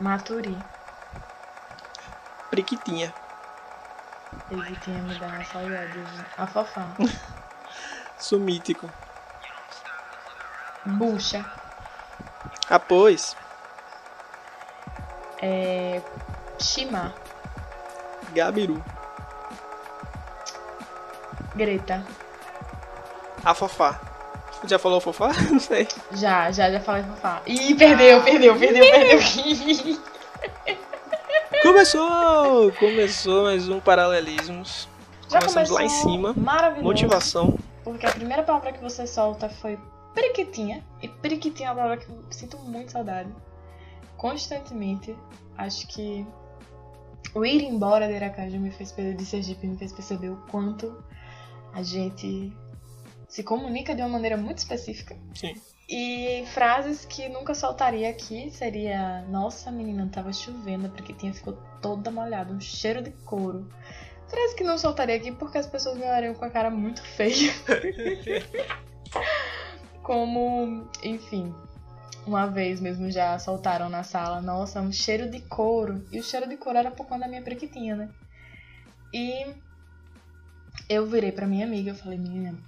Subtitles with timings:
[0.00, 0.56] Maturi.
[2.50, 3.12] Priquitinha.
[4.48, 5.98] Priquitinha me dá uma saudade.
[6.36, 6.86] A fofá.
[8.18, 8.90] Sumítico.
[10.84, 11.44] Bucha.
[12.70, 13.36] Após.
[15.42, 16.00] É.
[16.60, 17.14] Shima.
[18.32, 18.82] Gabiru.
[21.54, 22.04] Greta.
[23.44, 24.07] Afofá.
[24.64, 25.30] Já falou fofá?
[25.50, 25.86] Não sei.
[26.12, 27.42] Já, já, já falei fofá.
[27.46, 29.20] Ih, perdeu, perdeu, perdeu, perdeu.
[31.62, 32.72] Começou!
[32.72, 34.88] Começou mais um Paralelismos.
[35.28, 36.32] Já Começamos começou lá em cima.
[36.36, 36.84] Maravilhoso.
[36.84, 37.58] Motivação.
[37.84, 39.78] Porque a primeira palavra que você solta foi
[40.14, 40.84] periquitinha.
[41.02, 43.30] E periquitinha é uma palavra que eu sinto muito saudade.
[44.16, 45.16] Constantemente.
[45.56, 46.26] Acho que
[47.34, 51.02] o ir embora de Aracaju me fez de Sergipe me fez perceber o quanto
[51.74, 52.52] a gente
[53.28, 55.16] se comunica de uma maneira muito específica.
[55.34, 55.54] Sim.
[55.88, 62.10] E frases que nunca soltaria aqui seria Nossa menina, tava chovendo, a periquitinha ficou toda
[62.10, 63.68] molhada, um cheiro de couro.
[64.28, 67.50] Frase que não soltaria aqui porque as pessoas me olhariam com a cara muito feia.
[70.02, 71.54] Como, enfim,
[72.26, 76.06] uma vez mesmo já soltaram na sala, nossa, um cheiro de couro.
[76.12, 78.10] E o cheiro de couro era por conta da minha periquitinha, né?
[79.12, 79.46] E
[80.88, 82.58] eu virei pra minha amiga, eu falei, menina,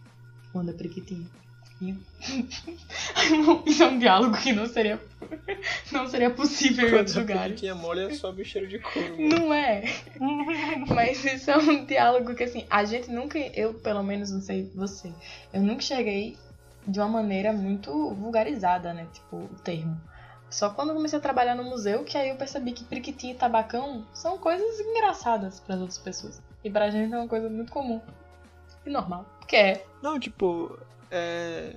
[0.55, 1.27] manda periquitinha.
[1.81, 1.97] E...
[3.67, 5.01] Isso é um diálogo que não seria,
[5.91, 7.77] não seria possível em outros Quando a lugares.
[7.77, 9.17] molha, sobe o cheiro de couro.
[9.19, 9.84] Não é.
[10.95, 13.39] Mas isso é um diálogo que, assim, a gente nunca.
[13.39, 15.11] Eu, pelo menos, não sei você.
[15.55, 16.37] Eu nunca cheguei
[16.87, 19.06] de uma maneira muito vulgarizada, né?
[19.12, 19.98] Tipo, o termo.
[20.51, 23.39] Só quando eu comecei a trabalhar no museu que aí eu percebi que priquitinho e
[23.39, 26.43] tabacão são coisas engraçadas para as outras pessoas.
[26.65, 28.01] E pra gente é uma coisa muito comum.
[28.84, 29.27] E normal.
[29.47, 29.86] Que é.
[30.03, 30.78] Não, tipo,
[31.11, 31.75] é...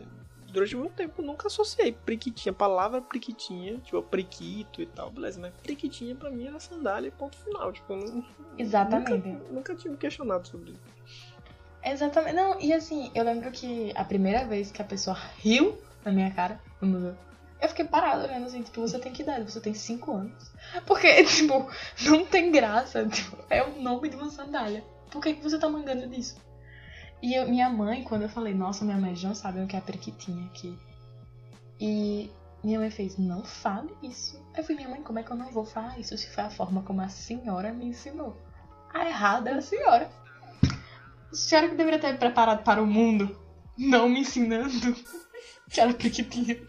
[0.47, 5.39] durante muito tempo eu nunca associei priquitinha, a palavra priquitinha, tipo, priquito e tal, beleza,
[5.39, 8.25] mas priquitinha pra mim era sandália e ponto final, tipo, não,
[8.57, 9.28] Exatamente.
[9.28, 10.94] Nunca, nunca tive questionado sobre isso.
[11.83, 12.35] Exatamente.
[12.35, 16.31] Não, e assim, eu lembro que a primeira vez que a pessoa riu na minha
[16.31, 17.16] cara no museu,
[17.63, 19.49] eu fiquei parada olhando assim, tipo, você tem que idade?
[19.49, 20.51] Você tem 5 anos.
[20.85, 21.69] Porque, tipo,
[22.01, 23.07] não tem graça.
[23.07, 24.83] Tipo, é o nome de uma sandália.
[25.09, 26.35] Por que, que você tá mangando disso?
[27.23, 29.79] E eu- minha mãe, quando eu falei, nossa, minha mãe não sabe o que é
[29.79, 30.78] a periquitinha aqui.
[31.79, 32.29] E
[32.61, 34.35] minha mãe fez, não fale isso.
[34.56, 36.50] Eu falei, minha mãe, como é que eu não vou falar isso se foi a
[36.50, 38.38] forma como a senhora me ensinou?
[38.94, 40.11] A errada é a senhora.
[41.31, 43.40] A senhora que deveria ter preparado para o mundo,
[43.78, 44.94] não me ensinando
[45.72, 46.61] que era periquitinha.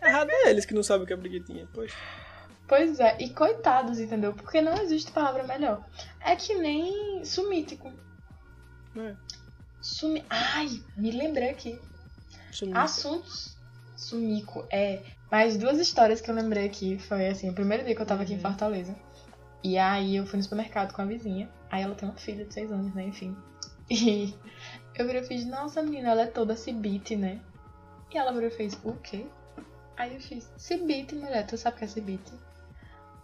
[0.00, 1.96] Errado é eles que não sabem o que é priquitinha, poxa.
[2.68, 4.32] Pois é, e coitados, entendeu?
[4.32, 5.84] Porque não existe palavra melhor.
[6.20, 7.92] É que nem sumítico.
[8.96, 9.16] É.
[9.82, 10.24] Sumi...
[10.30, 11.80] Ai, me lembrei aqui.
[12.52, 12.76] Sumiu.
[12.76, 13.56] Assuntos.
[13.96, 15.02] Sumico, é.
[15.30, 18.22] Mas duas histórias que eu lembrei aqui foi assim: o primeiro dia que eu tava
[18.22, 18.42] aqui em Uhum.
[18.42, 18.94] Fortaleza.
[19.62, 21.48] E aí eu fui no supermercado com a vizinha.
[21.70, 23.04] Aí ela tem uma filha de seis anos, né?
[23.04, 23.36] Enfim.
[23.90, 24.34] E
[24.96, 27.40] eu virei e fiz: Nossa, menina, ela é toda cibite, né?
[28.12, 29.26] E ela virou e fez: O quê?
[29.96, 32.32] Aí eu fiz: Cibite, mulher, tu sabe o que é cibite?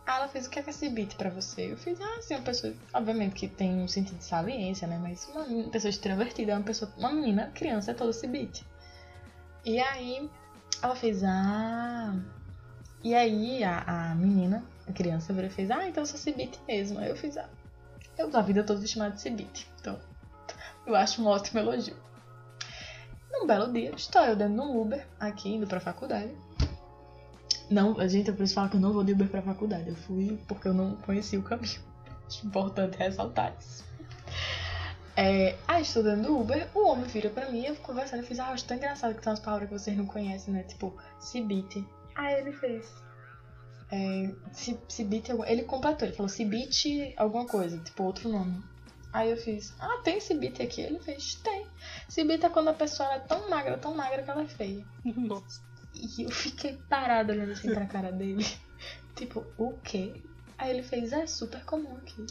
[0.09, 1.73] Aí ela fez: O que é que é cibite pra você?
[1.73, 2.73] Eu fiz: Ah, sim, uma pessoa.
[2.95, 4.99] Obviamente que tem um sentido de saliência, né?
[4.99, 6.91] Mas uma pessoa extrovertida é uma pessoa.
[6.97, 8.65] Uma menina, criança, é toda cibite.
[9.67, 10.31] E aí
[10.83, 12.17] ela fez, ah.
[13.05, 16.99] E aí a, a menina, a criança, virou fez, ah, então eu sou Cibite mesmo.
[16.99, 17.49] Aí eu fiz, ah,
[18.17, 19.71] eu a vida toda chamada de Cibite.
[19.79, 19.99] Então,
[20.87, 21.97] eu acho um ótimo elogio.
[23.31, 26.35] Num belo dia, estou eu dentro de um Uber, aqui, indo pra faculdade.
[27.71, 29.89] Não, a gente, eu preciso falar que eu não vou de Uber pra faculdade.
[29.89, 31.81] Eu fui porque eu não conhecia o caminho.
[32.27, 33.85] Acho importante ressaltar isso.
[35.17, 38.39] É, aí estou dentro do Uber, o homem vira pra mim, eu conversando, eu fiz,
[38.39, 40.63] ah, acho tão engraçado que tem umas palavras que vocês não conhecem, né?
[40.63, 41.85] Tipo, cibite.
[42.15, 42.87] Aí ele fez.
[43.91, 48.63] É, ci- cibite, ele completou, ele falou cibite alguma coisa, tipo outro nome.
[49.13, 50.83] Aí eu fiz, ah, tem cibite aqui?
[50.83, 51.67] Ele fez, tem.
[52.09, 54.85] Cibite é quando a pessoa é tão magra, tão magra que ela é feia.
[55.05, 55.61] Nossa.
[55.95, 58.47] E eu fiquei parada olhando assim pra cara dele.
[59.17, 60.23] tipo, o quê?
[60.57, 62.27] Aí ele fez, é super comum aqui.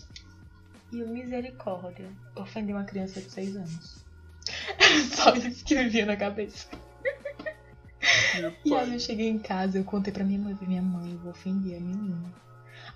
[0.92, 2.10] E o misericórdia.
[2.36, 4.06] Ofendi uma criança de 6 anos.
[5.14, 6.68] Só isso que me vinha na cabeça.
[8.64, 11.32] E aí eu cheguei em casa, eu contei pra minha mãe, minha mãe, eu vou
[11.32, 12.34] ofender a menina.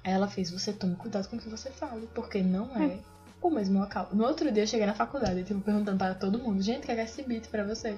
[0.04, 3.00] Aí ela fez, você tome cuidado com o que você fala, porque não é
[3.42, 4.10] o mesmo local.
[4.14, 6.92] No outro dia eu cheguei na faculdade, tipo, perguntando para todo mundo, gente, o que
[6.92, 7.98] é esse beat pra você?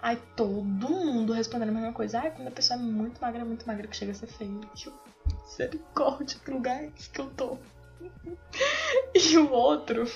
[0.00, 3.66] Aí todo mundo respondendo a mesma coisa, ai, quando a pessoa é muito magra, muito
[3.66, 4.48] magra, que chega a ser feia.
[4.48, 4.92] E eu,
[5.44, 7.58] misericórdia, que lugar é esse que eu tô?
[9.14, 10.06] E o outro,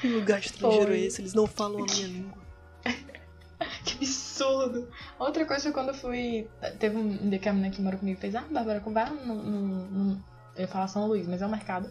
[0.00, 1.20] Que lugar estrangeiro é esse?
[1.20, 2.42] Eles não falam a minha língua.
[3.84, 4.88] que absurdo.
[5.18, 6.48] Outra coisa foi quando eu fui.
[6.78, 9.86] Teve um dia que a menina que mora comigo fez, ah, Bárbara, vai no, no,
[9.86, 10.24] no.
[10.54, 11.90] Eu ia falar São Luís, mas é o mercado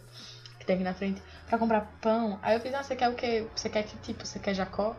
[0.60, 2.40] que tem aqui na frente, pra comprar pão.
[2.42, 3.48] Aí eu fiz, ah, você quer o quê?
[3.56, 4.25] Você quer que tipo?
[4.25, 4.96] Você quer Jacó?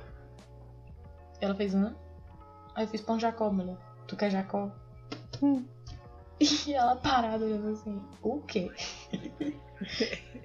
[1.41, 1.95] Ela fez, hã?
[2.75, 3.77] Aí eu fiz pão Jacó, mulher.
[4.07, 4.71] Tu quer Jacó?
[5.43, 5.65] Hum.
[6.39, 8.71] E ela parada olhando assim, o quê?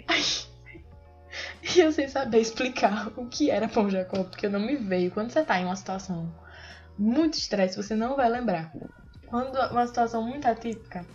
[0.07, 0.23] Aí,
[1.75, 5.11] e eu sem saber explicar o que era pão Jacó, porque não me veio.
[5.11, 6.33] Quando você tá em uma situação
[6.97, 8.73] muito estresse, você não vai lembrar.
[9.27, 11.05] Quando uma situação muito atípica,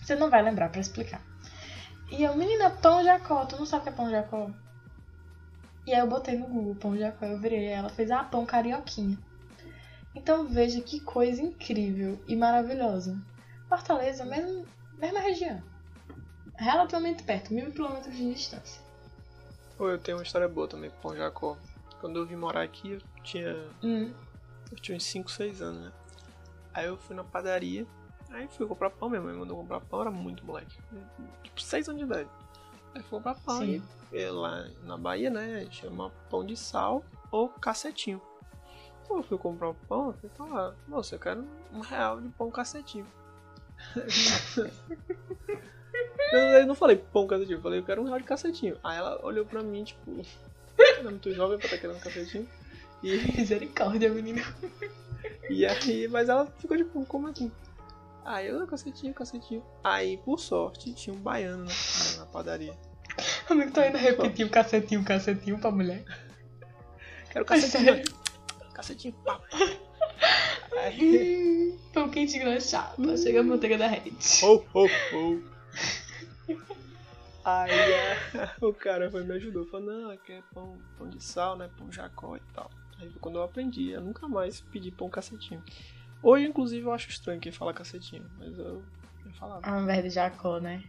[0.00, 1.22] você não vai lembrar para explicar.
[2.10, 4.50] E eu, menina, pão Jacó, tu não sabe o que é pão Jacó?
[5.86, 9.18] E aí eu botei no Google pão Jacó, eu virei, ela fez, ah, pão carioquinha.
[10.14, 13.18] Então veja que coisa incrível e maravilhosa.
[13.68, 14.66] Fortaleza, mesmo,
[14.98, 15.62] mesma região.
[16.56, 18.82] Relativamente perto, mil quilômetros de distância.
[19.78, 21.56] Pô, eu tenho uma história boa também com Pão Jacó.
[22.00, 23.56] Quando eu vim morar aqui, eu tinha.
[23.82, 24.12] Hum.
[24.70, 25.92] Eu tinha uns 5, 6 anos, né?
[26.74, 27.86] Aí eu fui na padaria,
[28.30, 30.78] aí fui comprar pão, minha mãe mandou comprar pão, era muito moleque.
[31.42, 32.28] Tipo, 6 anos de idade.
[32.94, 33.82] Aí fui comprar pão Sim.
[34.12, 35.66] e lá na Bahia, né?
[35.70, 38.20] Chama pão de sal ou cacetinho.
[39.04, 42.28] Então eu fui comprar um pão, eu fui falar, moça, eu quero um real de
[42.30, 43.06] pão cacetinho.
[46.32, 48.76] Eu não falei pão cacetinho, eu falei, eu quero um real de cacetinho.
[48.84, 50.22] Aí ela olhou pra mim, tipo,
[50.78, 52.48] é muito jovem pra estar tá querendo cacetinho.
[53.02, 53.16] E...
[53.36, 54.42] Misericórdia, menina.
[55.48, 57.50] E aí, mas ela ficou tipo, como assim?
[58.24, 59.64] Aí eu, cacetinho, cacetinho.
[59.82, 62.76] Aí, por sorte, tinha um baiano na, na padaria.
[63.48, 66.04] Amigo, tô indo repetir o cacetinho, cacetinho pra mulher.
[67.30, 68.02] Quero cacetinho.
[68.72, 69.46] Cacetinho, papo.
[70.78, 71.78] Aí...
[71.92, 73.16] Pão quentinho na chapa.
[73.16, 74.16] Chega a manteiga da rede.
[74.44, 75.60] Oh, oh, oh.
[77.44, 78.16] Aí é,
[78.60, 81.70] o cara foi, me ajudou, falou, não, aqui é pão, pão de sal, né?
[81.76, 82.70] Pão jacó e tal.
[82.98, 85.62] Aí foi quando eu aprendi, eu nunca mais pedi pão cacetinho.
[86.22, 88.82] Hoje, inclusive, eu acho estranho quem fala cacetinho, mas eu,
[89.24, 89.66] eu falava.
[89.68, 90.82] Ao invés de Jacó, né?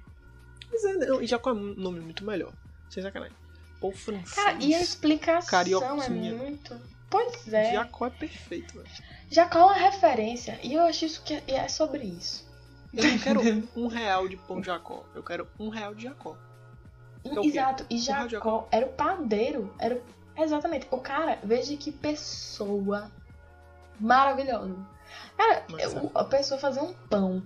[0.70, 2.54] Mas é, não, e Jacó é um nome muito melhor.
[2.90, 3.36] Sem sacanagem.
[3.80, 4.34] Pão francês.
[4.34, 6.32] Cara, e a explicação carioquinha.
[6.32, 6.80] é muito.
[7.10, 7.74] Pois é.
[7.74, 8.90] Jacó é perfeito, velho.
[9.30, 10.60] Jacó é uma referência.
[10.64, 12.50] E eu acho isso que é, é sobre isso.
[12.94, 13.42] Eu não quero
[13.76, 15.06] um real de pão de Jacó.
[15.16, 16.38] Eu quero um real de Jacó.
[17.24, 17.86] Então, Exato.
[17.90, 19.74] E Jacó, Jacó, era o padeiro.
[19.80, 20.42] Era o...
[20.42, 20.88] Exatamente.
[20.92, 23.12] O cara, veja que pessoa
[24.00, 24.76] maravilhosa.
[25.38, 27.44] Cara, eu, a pessoa fazer um pão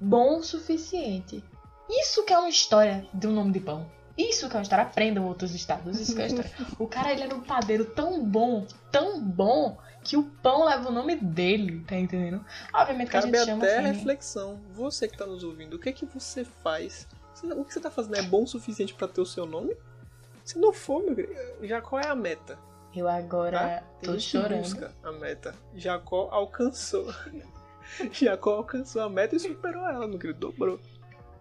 [0.00, 1.44] bom o suficiente.
[1.88, 3.86] Isso que é uma história de um nome de pão.
[4.16, 4.84] Isso que é uma história.
[4.84, 5.98] Aprendam outros estados.
[5.98, 6.50] Isso que é uma história.
[6.78, 10.92] o cara, ele era um padeiro tão bom, tão bom, que o pão leva o
[10.92, 12.44] nome dele, tá entendendo?
[12.72, 13.82] Obviamente que Cabe a gente chama até assim.
[13.82, 13.92] Né?
[13.92, 14.60] reflexão.
[14.72, 17.06] Você que tá nos ouvindo, o que é que você faz?
[17.42, 19.74] O que você tá fazendo é bom o suficiente para ter o seu nome?
[20.44, 22.58] Se não for, meu querido, Jacó é a meta.
[22.94, 23.82] Eu agora tá?
[24.02, 24.62] tô chorando.
[24.62, 25.54] busca a meta.
[25.74, 27.06] Jacó alcançou.
[28.12, 30.80] Jacó alcançou a meta e superou ela, meu querido, dobrou.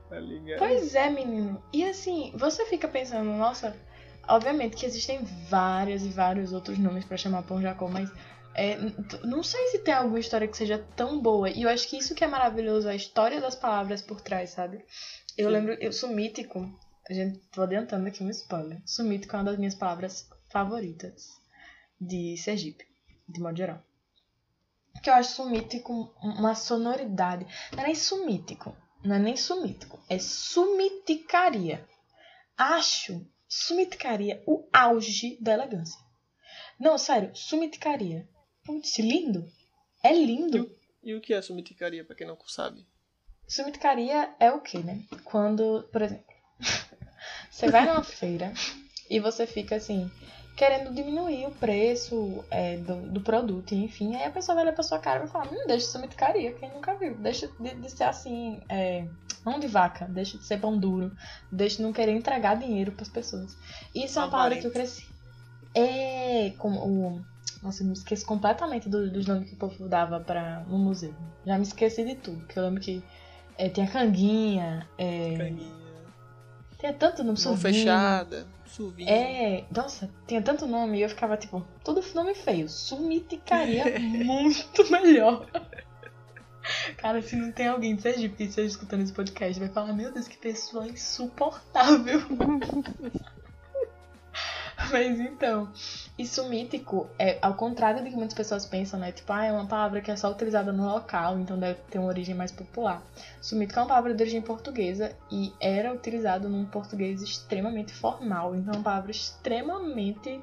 [0.10, 0.60] Tá ligado?
[0.60, 1.62] Pois é, menino.
[1.74, 3.75] E assim, você fica pensando, nossa,
[4.28, 8.12] obviamente que existem vários e vários outros nomes para chamar pão Jacó, mas
[8.56, 8.78] é,
[9.24, 11.50] não sei se tem alguma história que seja tão boa.
[11.50, 14.84] E eu acho que isso que é maravilhoso, a história das palavras por trás, sabe?
[15.36, 15.54] Eu Sim.
[15.54, 16.72] lembro, eu sou mítico.
[17.10, 18.80] A gente tô adiantando aqui um spoiler.
[18.86, 21.38] Sumítico é uma das minhas palavras favoritas
[22.00, 22.86] de Sergipe,
[23.28, 23.84] de modo geral.
[25.04, 27.45] Que eu acho sumítico uma sonoridade.
[27.71, 28.76] Não é nem sumítico.
[29.04, 30.00] Não é nem sumítico.
[30.09, 31.88] É sumiticaria.
[32.57, 36.00] Acho sumiticaria o auge da elegância.
[36.80, 38.28] Não, sério, sumiticaria.
[38.64, 39.50] Putz, lindo.
[40.04, 40.71] É lindo.
[41.04, 42.85] E, e o que é sumiticaria, pra quem não sabe?
[43.47, 45.04] Sumiticaria é o que, né?
[45.23, 46.26] Quando, por exemplo,
[47.50, 48.54] você vai numa feira
[49.09, 50.09] e você fica assim,
[50.59, 54.13] querendo diminuir o preço é, do, do, produto, enfim.
[54.18, 55.99] Aí a pessoa vai olhar pra sua cara e vai falar, hum, deixa de ser
[55.99, 57.16] miticaria, quem nunca viu.
[57.16, 59.07] Deixa de, de ser assim, é,
[59.45, 61.16] mão de vaca, deixa de ser pão duro,
[61.49, 63.56] deixa de não querer entregar dinheiro pras pessoas.
[63.95, 65.07] Isso é uma palavra que eu cresci.
[65.73, 67.21] É como o.
[67.63, 71.16] Nossa, eu me esqueci completamente do, dos nomes que o povo dava para no museu.
[71.45, 73.01] Já me esqueci de tudo, que eu lembro que
[73.57, 74.85] é, tem a canguinha.
[74.97, 75.37] É...
[75.37, 75.79] Canguinha.
[76.80, 79.09] Tinha tanto nome, Mão fechada, suvinho.
[79.09, 82.69] É, nossa, tinha tanto nome e eu ficava tipo, todo nome feio.
[82.69, 85.45] Sumiticaria muito melhor.
[86.98, 90.28] Cara, se não tem alguém de Sergipe esteja escutando esse podcast, vai falar, meu Deus,
[90.28, 92.21] que pessoa insuportável.
[94.92, 95.69] Mas então,
[96.18, 99.12] isso mítico é ao contrário do que muitas pessoas pensam, né?
[99.12, 102.07] Tipo, ah, é uma palavra que é só utilizada no local, então deve ter uma
[102.07, 103.04] origem mais popular.
[103.42, 108.74] Sumítico é uma palavra de origem portuguesa e era utilizado num português extremamente formal, então
[108.74, 110.42] é uma palavra extremamente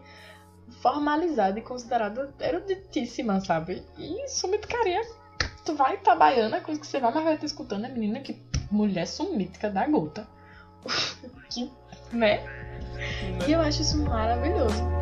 [0.82, 3.84] formalizada e considerada eruditíssima, sabe?
[3.96, 5.00] E sumiticaria,
[5.64, 8.38] tu vai Itabaiana, coisa que você vai, mas vai estar escutando a menina que
[8.70, 10.26] mulher sumítica da gota.
[11.50, 11.70] que,
[12.12, 12.65] né?
[13.46, 14.96] E eu acho isso maravilhoso.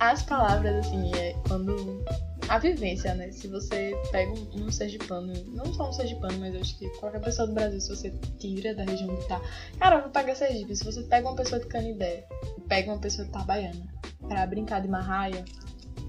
[0.00, 2.02] As palavras, assim, é quando.
[2.50, 3.30] A vivência, né?
[3.30, 7.20] Se você pega um, um sergipano, não só um sergipano, mas eu acho que qualquer
[7.20, 9.40] pessoa do Brasil, se você tira da região que tá.
[9.78, 10.74] Cara, eu vou pegar Sergipe.
[10.74, 12.26] Se você pega uma pessoa de Canidé
[12.58, 13.86] e pega uma pessoa de Itabaiana
[14.26, 15.44] pra brincar de marraia,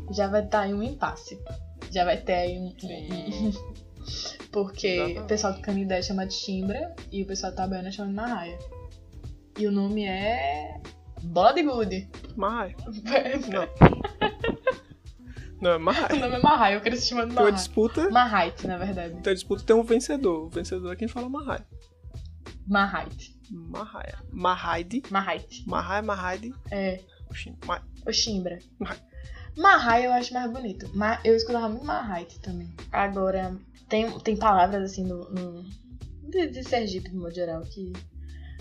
[0.09, 1.39] já vai estar em um impasse.
[1.91, 2.73] Já vai ter aí um.
[4.51, 5.19] Porque Exatamente.
[5.19, 8.57] o pessoal do Canidé chama de chimbra e o pessoal de Itabaiana chama de marraia.
[9.59, 10.81] E o nome é.
[11.21, 12.09] Bola de Gude.
[12.35, 12.75] Marraia.
[13.53, 14.30] Não.
[15.61, 16.19] Não, é O Marraia.
[16.19, 17.55] nome é Marraia, eu queria chamar de Tem uma Marraia.
[17.55, 18.09] disputa.
[18.09, 19.09] Marraite, na verdade.
[19.21, 20.45] Tem uma disputa tem um vencedor.
[20.45, 21.65] O vencedor é quem fala Marraia.
[22.67, 23.39] Marraite.
[23.51, 24.17] Marraia.
[24.31, 25.03] Marraide.
[25.09, 25.67] Marraite.
[25.69, 26.53] Marraia, Marraide.
[26.71, 28.59] É, Oxi, Ma- o Chimbra.
[28.79, 28.97] Marra-
[29.57, 30.89] Marraia eu acho mais bonito.
[30.93, 32.73] Mas eu escutava muito Marraite também.
[32.91, 33.55] Agora,
[33.89, 35.63] tem, tem palavras assim no, no-
[36.29, 37.91] de, de Sergipe, de modo geral, que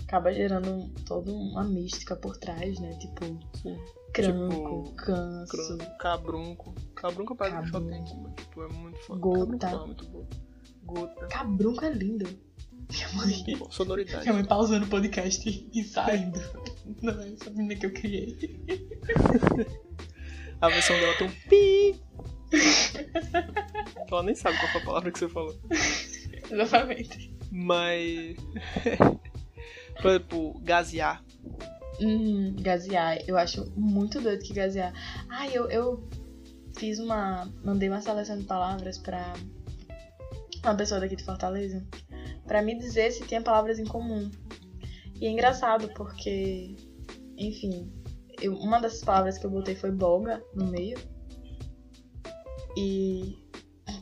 [0.03, 2.89] acaba gerando toda uma mística por trás, né?
[2.99, 3.25] Tipo,
[3.61, 3.77] Sim.
[4.13, 5.77] cranco, Tipo, canso.
[5.99, 6.75] Cabrunco.
[7.01, 9.19] Cabrunco parece que só tem aqui, tipo, é muito foda.
[9.19, 9.57] Gota.
[9.57, 10.27] Cabrunco é muito bom.
[10.83, 11.27] Gota.
[11.27, 12.39] Cabrunco é lindo.
[12.91, 13.43] Minha mãe.
[13.71, 14.21] Sonoridade.
[14.21, 16.39] minha mãe pausando o podcast e saindo.
[17.01, 18.37] Não é essa menina que eu criei.
[20.61, 21.99] A versão dela tem um pi.
[24.07, 25.59] Ela nem sabe qual foi a palavra que você falou.
[26.51, 27.35] Exatamente.
[27.51, 28.37] Mas.
[29.99, 31.23] Por exemplo, gasear.
[31.99, 33.23] Hum, gasear.
[33.27, 34.93] Eu acho muito doido que gasear.
[35.27, 36.07] Ah, eu, eu
[36.81, 37.47] fiz uma.
[37.63, 39.33] Mandei uma seleção de palavras pra
[40.63, 41.85] uma pessoa daqui de Fortaleza
[42.47, 44.29] pra me dizer se tinha palavras em comum.
[45.15, 46.75] E é engraçado porque,
[47.37, 47.93] enfim,
[48.41, 50.97] eu- uma dessas palavras que eu botei foi boga no meio.
[52.75, 53.37] E.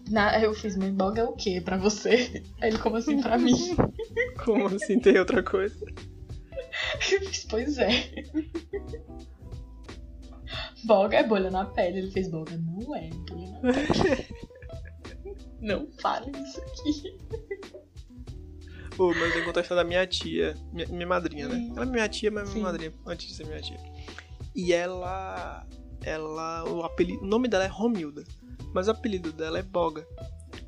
[0.10, 2.44] Na, eu fiz, mas boga é o quê pra você?
[2.62, 3.56] Aí ele, como assim pra mim?
[4.44, 5.76] Como assim tem outra coisa?
[7.12, 7.90] Eu fiz, pois é.
[10.84, 12.00] Boga é bolha na pele.
[12.00, 12.58] Ele fez boga.
[12.58, 14.28] Não é bolha na pele.
[15.62, 17.18] Não fale isso aqui.
[18.96, 21.72] Pô, mas eu contar a história da minha tia, minha, minha madrinha, né?
[21.76, 22.56] Ela é minha tia, mas Sim.
[22.56, 23.80] minha madrinha, antes de ser minha tia.
[24.56, 25.66] E ela.
[26.04, 26.70] Ela.
[26.70, 28.24] O, apelido, o nome dela é Romilda,
[28.74, 30.06] mas o apelido dela é Boga.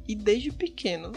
[0.08, 1.12] E desde pequeno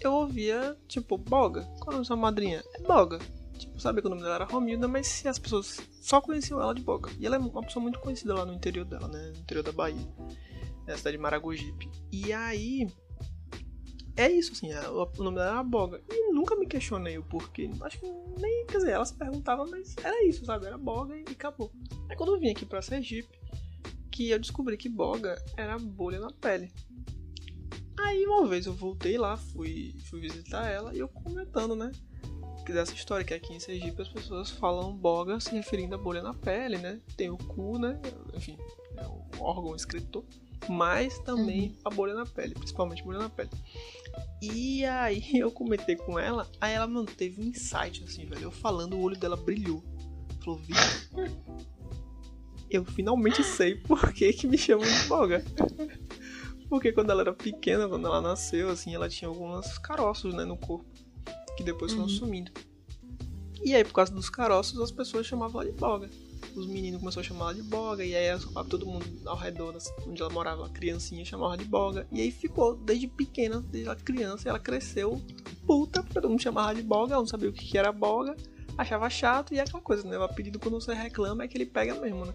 [0.00, 1.62] eu ouvia, tipo, Boga.
[1.78, 2.64] Qual é o nome da sua madrinha?
[2.74, 3.18] É Boga.
[3.60, 6.82] Tipo, sabia que o nome dela era Romilda, mas as pessoas só conheciam ela de
[6.82, 7.10] Boga.
[7.18, 9.32] E ela é uma pessoa muito conhecida lá no interior dela, né?
[9.34, 10.08] No interior da Bahia.
[10.86, 11.90] Na cidade de Maragogipe.
[12.10, 12.88] E aí.
[14.16, 16.02] É isso, assim, é, o o nome dela era Boga.
[16.10, 17.70] E nunca me questionei o porquê.
[17.82, 18.06] Acho que
[18.38, 20.66] nem, quer dizer, ela se perguntava, mas era isso, sabe?
[20.66, 21.70] Era Boga e acabou.
[22.08, 23.38] Aí quando eu vim aqui pra Sergipe,
[24.10, 26.72] que eu descobri que Boga era bolha na pele.
[27.98, 31.92] Aí uma vez eu voltei lá, fui, fui visitar ela e eu comentando, né?
[32.72, 36.32] Dessa história, que aqui em Sergipe as pessoas falam boga se referindo a bolha na
[36.32, 37.00] pele, né?
[37.16, 38.00] Tem o cu, né?
[38.34, 38.56] Enfim,
[38.96, 40.24] é um órgão escritor.
[40.68, 43.50] Mas também a bolha na pele, principalmente bolha na pele.
[44.42, 48.44] E aí eu comentei com ela, aí ela, mano, teve um insight assim, velho.
[48.44, 49.82] Eu falando, o olho dela brilhou.
[50.44, 51.30] Falou, Vitor,
[52.70, 55.44] eu finalmente sei por que, que me chamam de boga.
[56.68, 60.56] Porque quando ela era pequena, quando ela nasceu, assim, ela tinha alguns caroços, né, no
[60.56, 60.86] corpo.
[61.60, 62.08] Que depois foram Uhum.
[62.08, 62.50] sumindo.
[63.62, 66.08] E aí, por causa dos caroços, as pessoas chamavam ela de boga.
[66.56, 68.28] Os meninos começaram a chamar ela de boga, e aí
[68.70, 69.76] todo mundo ao redor,
[70.06, 72.06] onde ela morava, a criancinha chamava ela de boga.
[72.10, 75.20] E aí ficou, desde pequena, desde a criança, ela cresceu
[75.66, 77.92] puta, porque todo mundo chamava ela de boga, ela não sabia o que que era
[77.92, 78.34] boga,
[78.78, 80.18] achava chato, e é aquela coisa, né?
[80.18, 82.32] O apelido quando você reclama é que ele pega mesmo, né?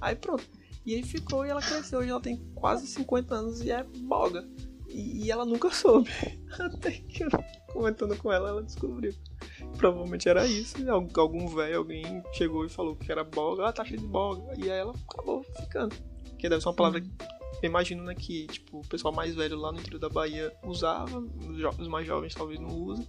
[0.00, 0.44] Aí pronto.
[0.86, 4.48] E aí ficou e ela cresceu, hoje ela tem quase 50 anos e é boga.
[4.88, 6.10] E, ela nunca soube.
[6.58, 7.28] Até que eu,
[7.72, 9.14] comentando com ela, ela descobriu.
[9.76, 10.76] Provavelmente era isso.
[10.90, 14.54] al- Algum velho, alguém chegou e falou que era boga, ela tá cheia de boga.
[14.58, 15.94] E aí ela acabou ficando.
[16.38, 17.10] Que deve ser uma palavra que
[17.62, 21.18] eu imagino, né, que tipo, o pessoal mais velho lá no interior da Bahia usava,
[21.18, 23.06] os, mais jovens talvez não usem.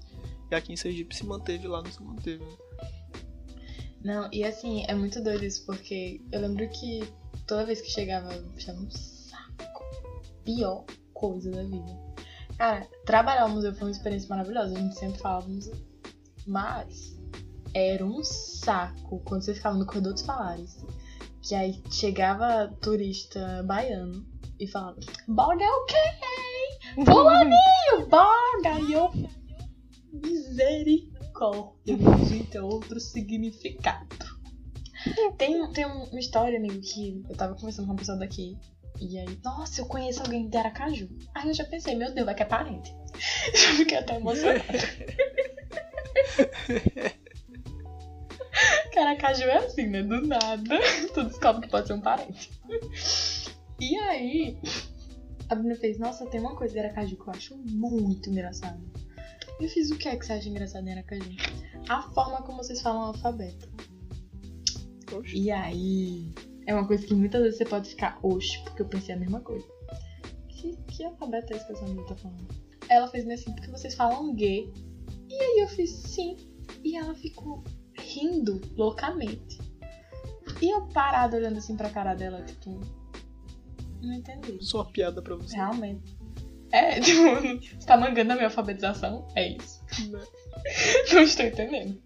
[0.51, 2.43] E aqui em Sergipe se manteve, lá não se manteve.
[2.43, 2.57] Né?
[4.03, 7.07] Não, e assim, é muito doido isso, porque eu lembro que
[7.45, 9.83] toda vez que chegava, eu achava um saco.
[10.43, 10.85] Pior
[11.19, 11.99] coisa da vida.
[12.57, 15.75] Cara, trabalhar no museu foi uma experiência maravilhosa, a gente sempre fala do museu.
[16.47, 17.17] Mas
[17.73, 20.85] era um saco quando você ficava no corredor dos falares.
[21.41, 24.25] Que aí chegava turista baiano
[24.59, 27.05] e falava, Boga é o quê?
[27.05, 28.79] Fulaninho, boga!
[28.87, 29.09] E eu,
[30.11, 31.97] misericórdia,
[32.27, 34.07] gente, é outro significado.
[35.37, 38.57] Tem, tem uma história, amigo, que eu tava conversando com uma pessoa daqui.
[38.99, 41.09] E aí, nossa, eu conheço alguém de Aracaju.
[41.33, 42.93] Aí eu já pensei, meu Deus, vai que é parente.
[43.53, 44.63] Já fiquei até emocionada.
[48.91, 50.03] Que Aracaju é assim, né?
[50.03, 50.79] Do nada,
[51.13, 52.51] tu descobre que pode ser um parente.
[53.79, 54.59] E aí,
[55.47, 58.79] a menina fez, nossa, tem uma coisa de Aracaju que eu acho muito engraçada.
[59.59, 61.29] Eu fiz o que é que você acha engraçado em Aracaju?
[61.87, 63.69] A forma como vocês falam o alfabeto.
[65.13, 65.37] Oxi.
[65.37, 66.33] E aí,
[66.69, 69.39] é uma coisa que muitas vezes você pode ficar oxe, porque eu pensei a mesma
[69.41, 69.65] coisa.
[70.47, 72.47] Que, que alfabeto é esse que essa menina tá falando?
[72.87, 74.71] Ela fez meio assim, porque vocês falam gay.
[75.27, 76.37] E aí eu fiz sim.
[76.83, 77.63] E ela ficou
[77.97, 79.57] rindo loucamente.
[80.61, 82.79] E eu parada olhando assim pra cara dela, tipo.
[84.03, 84.63] Não entendi.
[84.63, 85.55] Só uma piada pra você.
[85.55, 86.15] Realmente.
[86.71, 87.23] É, tipo,
[87.79, 89.27] você tá mangando a minha alfabetização?
[89.35, 89.83] É isso.
[90.11, 90.21] Né?
[91.13, 91.99] Não estou entendendo.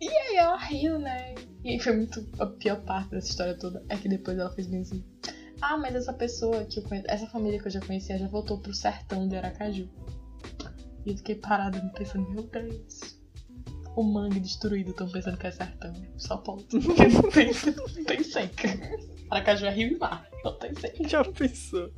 [0.00, 1.32] E aí ela riu, né?
[1.64, 3.84] E foi muito a pior parte dessa história toda.
[3.88, 5.04] É que depois ela fez bem assim.
[5.60, 8.58] Ah, mas essa pessoa que eu conheço, essa família que eu já conhecia já voltou
[8.58, 9.88] pro sertão de Aracaju.
[11.04, 13.18] E eu fiquei parada pensando, meu Deus.
[13.96, 15.92] O mangue destruído, tão pensando que é sertão.
[16.16, 16.64] Só pode.
[16.80, 18.68] Porque não tem, não tem seca.
[19.30, 20.26] Aracaju é rio e mar.
[20.44, 21.08] Não tem seca.
[21.08, 21.92] Já pensou?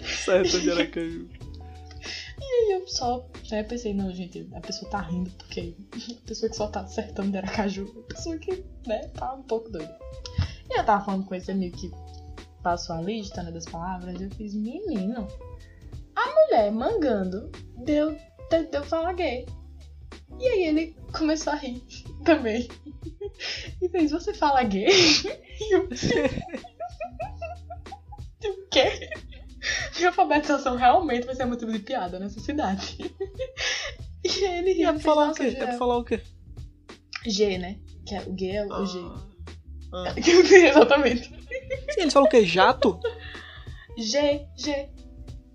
[0.00, 1.28] Certo de Aracaju.
[2.40, 5.74] E eu só né, pensei, não, gente, a pessoa tá rindo porque
[6.24, 9.70] a pessoa que só tá acertando de Aracaju uma pessoa que, né, tá um pouco
[9.70, 9.98] doida.
[10.70, 11.90] E eu tava falando com esse amigo que
[12.62, 15.26] passou a lista, né, das palavras, eu fiz, menino,
[16.14, 17.50] a mulher mangando
[17.84, 18.16] deu,
[18.50, 19.46] deu, deu falar gay.
[20.38, 21.82] E aí ele começou a rir
[22.24, 22.68] também.
[23.80, 24.88] E fez, você fala gay?
[25.62, 25.84] E eu,
[28.50, 29.10] o quê?
[30.02, 32.98] Minha alfabetização realmente vai ser motivo de piada nessa cidade.
[34.24, 34.88] E ele riu.
[34.88, 35.50] é pra falar o "Nossa, quê?
[35.50, 36.22] G É pra falar o quê?
[37.26, 37.80] G, né?
[38.06, 38.98] Que é o G é o G.
[39.92, 40.04] Ah.
[40.06, 40.14] Ah.
[40.68, 41.28] Exatamente.
[41.90, 42.44] Sim, eles falam o quê?
[42.46, 43.00] Jato?
[43.98, 44.88] G, G.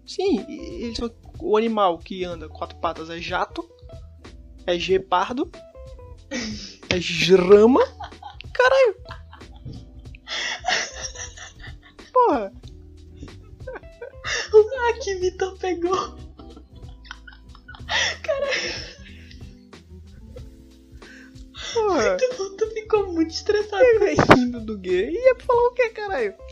[0.06, 3.66] Sim, eles falam o animal que anda quatro patas é jato,
[4.66, 5.50] é gepardo,
[6.92, 7.80] é grama.
[8.54, 8.96] Caralho!
[12.12, 12.52] Porra!
[14.28, 16.18] Ah, que Vitor pegou.
[21.74, 22.18] Porra!
[22.38, 23.84] Tu, tu ficou muito estressado.
[24.00, 26.36] Vem rindo do gay e é falar o quê, caralho?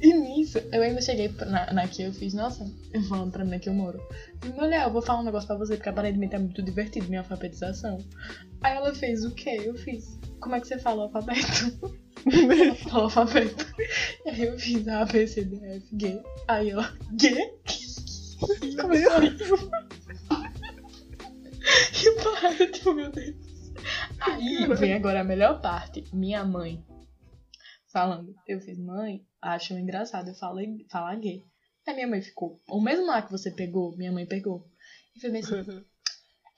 [0.00, 3.58] E nisso, eu ainda cheguei na, na que eu fiz, nossa, eu falando pra mim
[3.58, 3.98] que eu moro.
[3.98, 7.08] Eu falei, Mulher, eu vou falar um negócio pra você, porque aparentemente é muito divertido
[7.08, 7.98] minha alfabetização.
[8.60, 9.62] Aí ela fez o quê?
[9.64, 10.18] Eu fiz.
[10.40, 11.98] Como é que você fala o alfabeto?
[12.30, 13.66] Ela o alfabeto.
[14.24, 16.22] E aí eu fiz A, B, C, D, F, G.
[16.46, 17.54] Aí ela, G?
[18.62, 19.36] E começou a rir.
[22.00, 23.36] E para, tipo, meu Deus.
[24.20, 26.04] Aí vem agora a melhor parte.
[26.12, 26.84] Minha mãe
[27.92, 28.34] falando.
[28.46, 31.44] Eu fiz, mãe, acho engraçado eu falei, falar gay.
[31.86, 34.66] Aí minha mãe ficou, o mesmo lá que você pegou, minha mãe pegou.
[35.16, 35.84] E foi bem assim,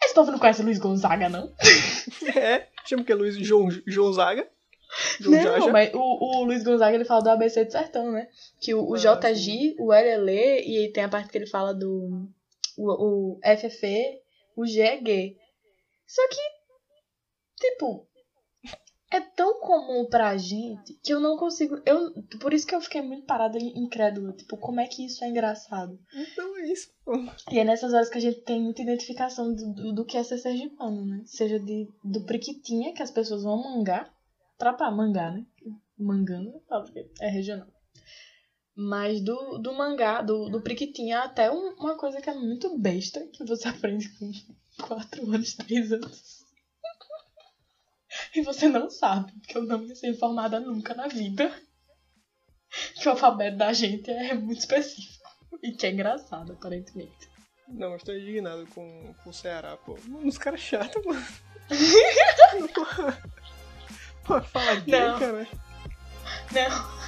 [0.02, 1.52] esse povo não conhece Luiz Gonzaga, não?
[2.34, 4.48] É, chama que é Luiz João, João Zaga.
[5.20, 5.72] João Não, Jaja.
[5.72, 8.28] mas o, o Luiz Gonzaga ele fala do ABC do Sertão, né?
[8.60, 11.30] Que o, o Ah, J é G, o L Lê, e aí tem a parte
[11.30, 12.28] que ele fala do.
[12.76, 14.20] O, o F Fê,
[14.56, 15.36] o G é gay.
[16.06, 16.40] Só que,
[17.60, 18.08] tipo,
[19.12, 21.80] é tão comum pra gente que eu não consigo.
[21.84, 24.32] Eu, por isso que eu fiquei muito parada e incrédula.
[24.32, 25.98] Tipo, como é que isso é engraçado?
[26.14, 26.90] Então é isso.
[27.50, 30.22] E é nessas horas que a gente tem muita identificação do, do, do que é
[30.22, 31.22] ser sergipano, né?
[31.26, 34.12] Seja de, do priquitinha, que as pessoas vão mangar.
[34.60, 35.44] Trapar, mangar, né?
[35.98, 37.66] Mangando, fala porque é regional.
[38.76, 43.26] Mas do, do mangá, do, do priquitinha, até um- uma coisa que é muito besta,
[43.32, 44.30] que você aprende com
[44.86, 46.40] 4 anos, 3 anos.
[48.34, 51.48] E você não sabe, porque eu não ia ser informada nunca na vida.
[53.00, 55.24] Que o alfabeto da gente é muito específico.
[55.62, 57.30] E que é engraçado, aparentemente.
[57.68, 59.96] Não, mas tô indignado com, com o Ceará, pô.
[60.08, 61.24] Mano, os caras chatos, mano.
[64.86, 65.18] gay, Não.
[65.18, 65.48] cara.
[66.52, 67.00] Não.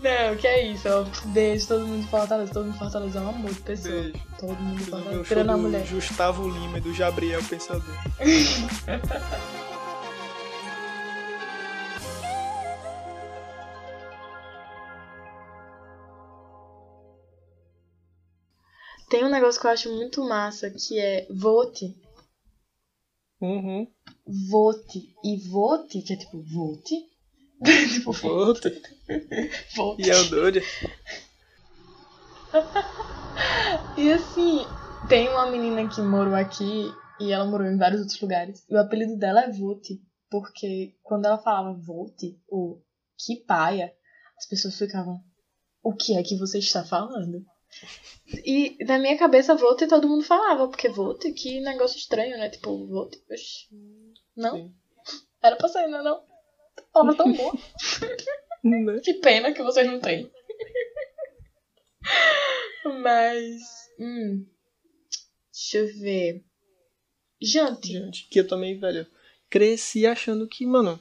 [0.00, 0.88] Não, que é isso.
[1.26, 2.52] Beijo todo mundo de Fortaleza.
[2.52, 3.94] Todo mundo de Fortaleza é um amor de pessoa.
[4.02, 4.20] Beijo.
[4.38, 5.24] Todo mundo de Fortaleza.
[5.24, 5.86] Tirando a mulher.
[5.88, 7.82] Gustavo Lima e do Gabriel Pensador.
[19.08, 21.94] Tem um negócio que eu acho muito massa, que é vote.
[23.40, 23.86] Uhum.
[24.50, 25.14] Vote.
[25.24, 26.94] E vote, que é tipo vote.
[27.92, 28.70] tipo, Volta.
[29.76, 30.02] vote.
[30.02, 30.60] E é o doido.
[33.98, 34.60] E assim,
[35.08, 38.64] tem uma menina que morou aqui e ela morou em vários outros lugares.
[38.68, 42.82] E o apelido dela é Vote, porque quando ela falava Vote, ou
[43.18, 43.92] que paia,
[44.38, 45.20] as pessoas ficavam,
[45.82, 47.44] o que é que você está falando?
[48.44, 52.48] E na minha cabeça, Vote todo mundo falava, porque Vote, que negócio estranho, né?
[52.48, 53.68] Tipo, Vote, oxi.
[54.36, 54.74] Não, Sim.
[55.42, 56.22] era pra ser, não, não.
[56.92, 57.52] Palavra tão boa.
[58.64, 59.00] Né?
[59.00, 60.28] Que pena que vocês não têm.
[63.00, 63.62] Mas.
[63.98, 64.44] Hum,
[65.52, 66.44] deixa eu ver.
[67.40, 67.92] Jante.
[67.92, 68.28] Jante.
[68.28, 69.06] Que eu também, velho,
[69.48, 71.00] cresci achando que, mano,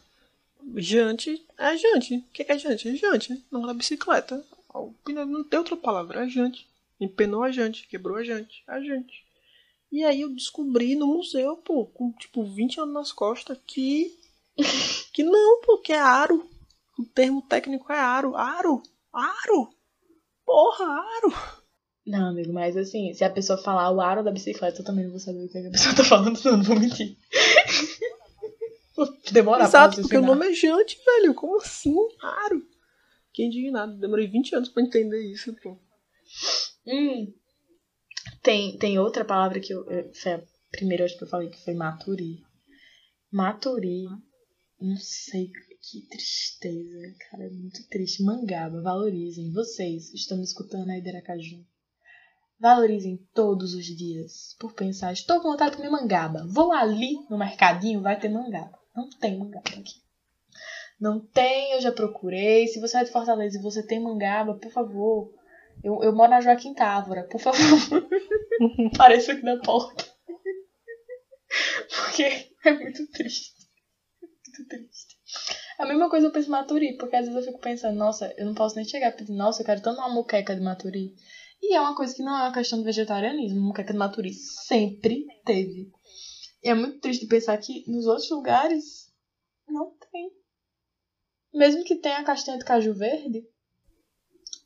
[0.76, 2.18] jante é jante.
[2.18, 2.90] O que que é jante?
[2.90, 3.46] É jante.
[3.52, 4.44] Não é bicicleta.
[5.08, 6.68] Não tem outra palavra, é jante.
[7.00, 9.26] Empenou a jante, quebrou a jante, é jante.
[9.92, 14.18] E aí eu descobri no museu, pô, com tipo 20 anos nas costas, que.
[15.14, 16.50] que não, pô, que é aro.
[16.98, 18.36] O termo técnico é aro.
[18.36, 18.82] Aro!
[19.14, 19.70] Aro!
[20.46, 21.34] Porra, aro!
[22.06, 25.12] Não, amigo, mas assim, se a pessoa falar o aro da bicicleta, eu também não
[25.12, 27.18] vou saber o que a pessoa tá falando, não vou mentir.
[28.96, 31.34] Vou Demorar Exato, porque o nome é jante, velho.
[31.34, 31.94] Como assim?
[32.22, 32.66] Aro.
[33.36, 33.98] Fiquei indignado.
[33.98, 35.78] Demorei 20 anos pra entender isso, pô.
[36.88, 37.34] Hum.
[38.42, 39.86] Tem, tem outra palavra que eu.
[40.14, 42.42] Foi a primeira acho que eu falei que foi maturi.
[43.30, 44.06] Maturi.
[44.80, 45.52] Não sei.
[45.82, 47.44] Que tristeza, cara.
[47.44, 48.24] É muito triste.
[48.24, 49.52] Mangaba, valorizem.
[49.52, 51.66] Vocês estão me escutando aí de Aracaju.
[52.58, 54.56] Valorizem todos os dias.
[54.58, 56.48] Por pensar, estou com vontade de comer mangaba.
[56.48, 58.80] Vou ali no mercadinho, vai ter mangaba.
[58.96, 60.05] Não tem mangaba aqui.
[61.00, 62.68] Não tem, eu já procurei.
[62.68, 65.34] Se você é de Fortaleza e você tem mangaba, por favor,
[65.84, 67.60] eu, eu moro na Joaquim Távora, por favor.
[68.94, 70.06] Apareça aqui na porta.
[71.90, 73.54] Porque é muito triste.
[74.22, 75.16] Muito triste.
[75.78, 78.46] A mesma coisa eu penso em Maturi, porque às vezes eu fico pensando, nossa, eu
[78.46, 81.14] não posso nem chegar e pedir, nossa, eu quero tanto uma moqueca de Maturi.
[81.62, 83.60] E é uma coisa que não é uma questão de vegetarianismo.
[83.60, 85.92] Moqueca de Maturi sempre teve.
[86.64, 89.12] E é muito triste pensar que nos outros lugares
[89.68, 90.32] não tem.
[91.56, 93.48] Mesmo que tenha a castanha de caju verde,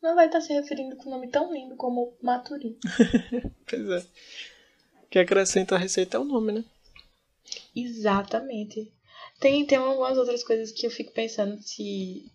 [0.02, 2.78] não vai estar se referindo com um nome tão lindo como Maturi.
[3.70, 4.00] Pois é.
[5.04, 6.66] O que acrescenta a receita é o nome, né?
[7.76, 8.92] Exatamente.
[9.40, 12.26] Tem, tem algumas outras coisas que eu fico pensando se,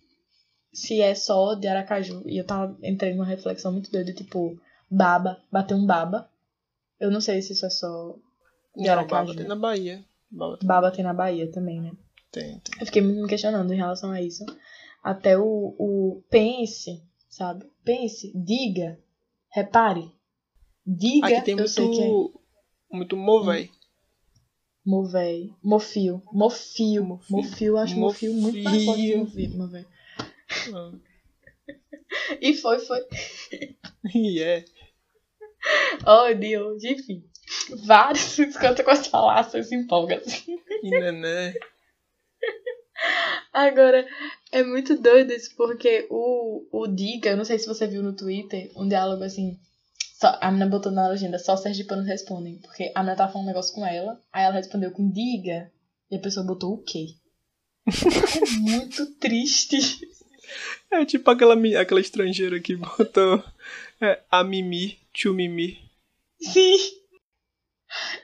[0.72, 2.22] se é só de Aracaju.
[2.24, 4.56] E eu tava entrei numa reflexão muito doida, tipo,
[4.88, 6.30] baba, bater um baba.
[7.00, 8.14] Eu não sei se isso é só
[8.76, 9.26] de Não, Aracaju.
[9.26, 10.04] Baba tem na Bahia.
[10.30, 11.90] Baba tem, Baba tem na Bahia também, né?
[12.34, 12.58] Tem.
[12.58, 12.80] tem.
[12.80, 14.44] Eu fiquei muito me questionando em relação a isso.
[15.02, 17.64] Até o, o pense, sabe?
[17.84, 18.98] Pense, diga,
[19.50, 20.10] repare.
[20.86, 22.40] Diga, Aqui tem eu sei que é muito.
[22.90, 23.70] Muito movei.
[24.84, 25.52] Movei.
[25.62, 26.22] Mofio.
[26.32, 27.04] Mofio.
[27.04, 27.30] Mofio.
[27.30, 27.76] Mofio.
[27.78, 29.86] acho mofio muito mais forte que Mofio.
[30.74, 30.92] Ah,
[32.40, 33.00] E foi, foi.
[34.14, 34.64] E é.
[36.06, 36.84] Oh, Deus.
[36.84, 37.24] Enfim.
[37.86, 38.36] Vários.
[38.60, 40.16] Quando você falar, você se empolga.
[40.16, 40.58] assim.
[40.82, 41.54] E nené.
[43.52, 44.06] Agora,
[44.50, 48.16] é muito doido isso, porque o, o Diga, eu não sei se você viu no
[48.16, 49.58] Twitter, um diálogo assim.
[50.14, 52.58] Só, a menina botou na legenda, só sergipanos respondem.
[52.58, 55.70] Porque a menina tava falando um negócio com ela, aí ela respondeu com Diga,
[56.10, 57.14] e a pessoa botou o quê?
[57.86, 59.78] É muito triste.
[60.90, 63.42] É tipo aquela, aquela estrangeira que botou
[64.00, 65.78] é, a Mimi, tio Mimi.
[66.40, 66.76] Sim.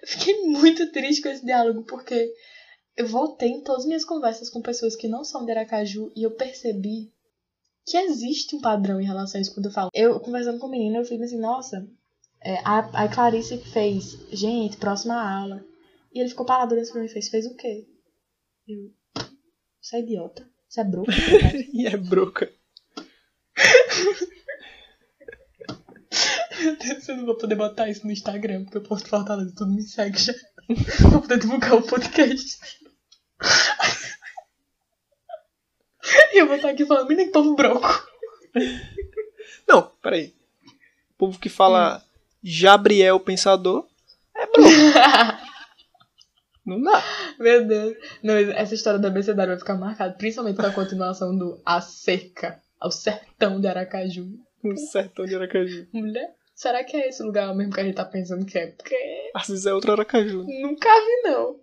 [0.03, 2.33] Eu fiquei muito triste com esse diálogo, porque
[2.97, 6.23] eu voltei em todas as minhas conversas com pessoas que não são de Aracaju e
[6.23, 7.13] eu percebi
[7.87, 9.91] que existe um padrão em relação a isso quando eu falo.
[9.95, 11.89] Eu, conversando com o menino, eu fico assim, nossa,
[12.41, 15.65] é, a, a Clarice fez, gente, próxima aula.
[16.13, 17.87] E ele ficou parado olhando pra mim e fez, fez o quê?
[18.69, 18.93] Eu,
[19.81, 20.49] você é idiota?
[20.69, 21.11] Você é broco?
[21.73, 22.53] E é broca.
[26.63, 29.73] Meu Deus, eu não vou poder botar isso no Instagram, porque o posto Fortaleza tudo
[29.73, 30.35] me segue já.
[31.11, 32.59] Vou poder divulgar o podcast.
[36.33, 38.09] E eu vou estar aqui falando, menino, povo broco.
[39.69, 40.35] Não, peraí.
[41.15, 42.03] O povo que fala
[42.43, 43.87] Gabriel Pensador
[44.37, 45.51] é broca.
[46.65, 47.03] Não dá.
[47.39, 47.97] Meu Deus.
[48.23, 52.61] Não, essa história do abecedário vai ficar marcada, principalmente com a continuação do A Cerca,
[52.79, 54.29] ao sertão de Aracaju.
[54.63, 55.87] No sertão de Aracaju.
[55.93, 58.67] Mulher, será que é esse lugar mesmo que a gente tá pensando que é?
[58.67, 60.45] Porque Às vezes é outro Aracaju.
[60.45, 61.59] Nunca vi, não.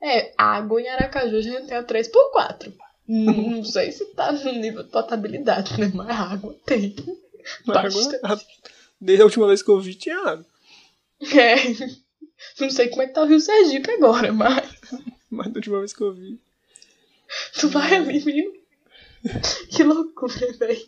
[0.00, 2.72] É, água em Aracaju a gente tem a 3x4.
[3.08, 5.90] Não sei se tá no nível de potabilidade, né?
[5.92, 6.94] Mas água tem.
[7.66, 8.20] Mas Bastante.
[8.24, 8.40] agora,
[9.00, 10.46] Desde a última vez que eu vi, tinha água.
[11.20, 11.56] É.
[12.60, 14.70] Não sei como é que tá o Rio Sergipe agora, mas
[15.30, 16.38] Mas da última vez que eu vi.
[17.58, 18.52] tu vai ali, menino.
[19.74, 20.86] Que loucura, velho.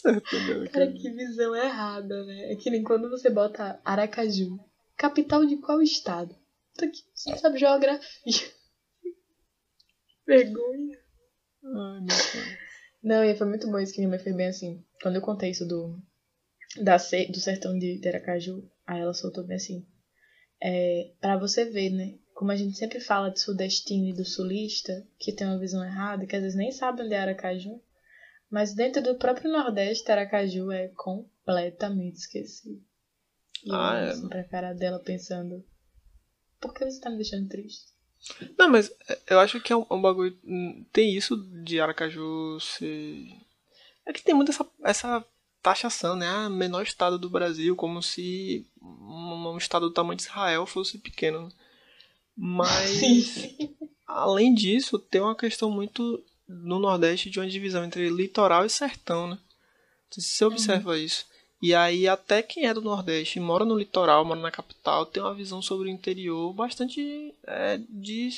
[0.00, 0.68] Certo, né?
[0.68, 2.52] Cara, que visão errada, né?
[2.52, 4.58] É que nem quando você bota Aracaju.
[4.96, 6.34] Capital de qual estado?
[6.74, 8.00] Puta que você não sabe geografia.
[10.26, 10.98] Vergonha.
[11.64, 12.58] Ai, meu pai.
[13.02, 14.84] Não, e foi muito bom isso que minha mãe fez bem assim.
[15.02, 15.98] Quando eu contei isso do,
[16.82, 19.86] da, do sertão de de Aracaju, aí ela soltou bem assim.
[20.62, 22.18] É, para você ver, né?
[22.34, 26.26] Como a gente sempre fala de sudestino e do sulista, que tem uma visão errada,
[26.26, 27.80] que às vezes nem sabe onde é Aracaju.
[28.50, 32.82] Mas dentro do próprio Nordeste, Aracaju é completamente esquecido.
[33.64, 34.10] E eu Ah, é.
[34.10, 35.64] assim pra cara dela pensando,
[36.60, 37.86] por que você tá me deixando triste?
[38.58, 40.36] Não, mas é, eu acho que é um, um bagulho.
[40.44, 43.28] hum, Tem isso de Aracaju ser.
[44.04, 45.24] É que tem muito essa, essa
[45.62, 46.26] taxação, né?
[46.26, 50.98] Ah, menor estado do Brasil, como se um, um estado do tamanho de Israel fosse
[50.98, 51.50] pequeno.
[52.36, 52.90] Mas.
[52.90, 53.76] Sim.
[54.06, 59.28] Além disso, tem uma questão muito no Nordeste de uma divisão entre litoral e sertão,
[59.28, 59.38] né?
[60.10, 61.24] Você observa isso.
[61.62, 65.22] E aí, até quem é do Nordeste e mora no litoral, mora na capital, tem
[65.22, 68.30] uma visão sobre o interior bastante é, de...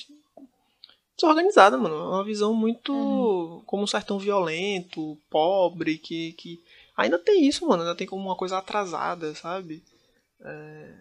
[1.16, 1.94] desorganizada, mano.
[1.94, 6.60] É Uma visão muito como um sertão violento, pobre, que, que.
[6.96, 7.82] Ainda tem isso, mano.
[7.82, 9.82] Ainda tem como uma coisa atrasada, sabe?
[10.40, 10.94] É,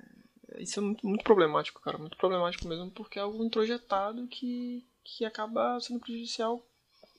[0.59, 1.97] Isso é muito, muito problemático, cara.
[1.97, 6.63] Muito problemático mesmo, porque é algo introjetado que, que acaba sendo prejudicial,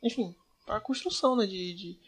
[0.03, 0.35] enfim,
[0.67, 1.99] para a construção né, de, de,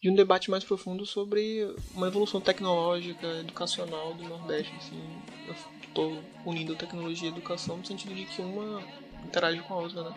[0.00, 4.74] de um debate mais profundo sobre uma evolução tecnológica, educacional do Nordeste.
[4.76, 5.00] Assim.
[5.48, 8.82] Eu estou unindo tecnologia e educação no sentido de que uma
[9.24, 10.14] interage com a outra, né?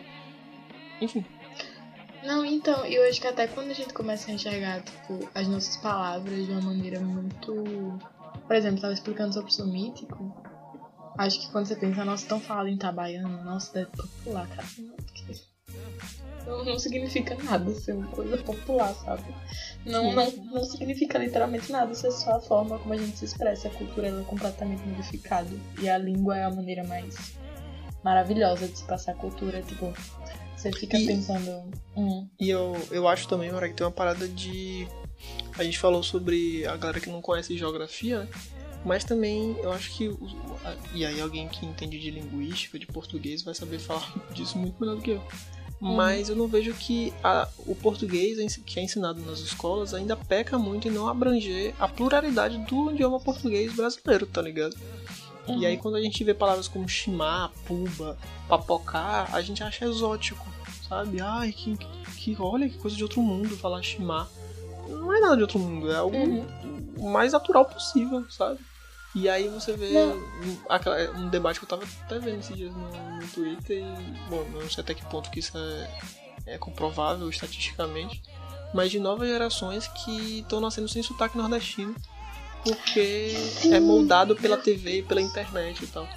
[1.00, 1.24] Enfim.
[2.22, 5.76] Não, então, eu acho que até quando a gente começa a enxergar, tipo, as nossas
[5.76, 7.98] palavras de uma maneira muito.
[8.46, 10.34] Por exemplo, tava explicando sobre o sumítico.
[11.18, 14.66] Acho que quando você pensa, nossa, tão falado em Itabaiana, nossa, deve popular, cara.
[16.46, 19.22] Não, não, significa nada ser uma coisa popular, sabe?
[19.86, 23.24] Não, não, não significa literalmente nada, isso é só a forma como a gente se
[23.24, 23.68] expressa.
[23.68, 25.48] A cultura é completamente modificada.
[25.80, 27.14] E a língua é a maneira mais
[28.02, 29.62] maravilhosa de se passar a cultura.
[29.62, 29.92] Tipo,
[30.56, 31.70] você fica E- pensando.
[31.96, 34.86] Hum, E eu, eu acho também, Mara, que tem uma parada de.
[35.56, 38.28] A gente falou sobre a galera que não conhece geografia, né?
[38.84, 40.10] Mas também eu acho que.
[40.92, 44.96] E aí alguém que entende de linguística, de português, vai saber falar disso muito melhor
[44.96, 45.22] do que eu.
[45.80, 50.58] Mas eu não vejo que a- o português que é ensinado nas escolas ainda peca
[50.58, 54.76] muito em não abranger a pluralidade do idioma português brasileiro, tá ligado?
[55.46, 58.16] E aí quando a gente vê palavras como chimar, puba,
[58.48, 60.46] papocar, a gente acha exótico,
[60.88, 61.20] sabe?
[61.20, 61.76] Ai, que,
[62.16, 64.26] que olha que coisa de outro mundo falar chimar.
[64.88, 66.46] Não é nada de outro mundo, é algo Uhum.
[66.98, 68.58] o mais natural possível, sabe?
[69.14, 73.16] E aí você vê um, um debate que eu tava até vendo esses dias no,
[73.20, 78.20] no Twitter e, bom, não sei até que ponto que isso é, é comprovável estatisticamente,
[78.72, 81.94] mas de novas gerações que estão nascendo sem sotaque nordestino,
[82.64, 83.34] porque
[83.70, 86.08] é moldado pela TV e pela internet e tal.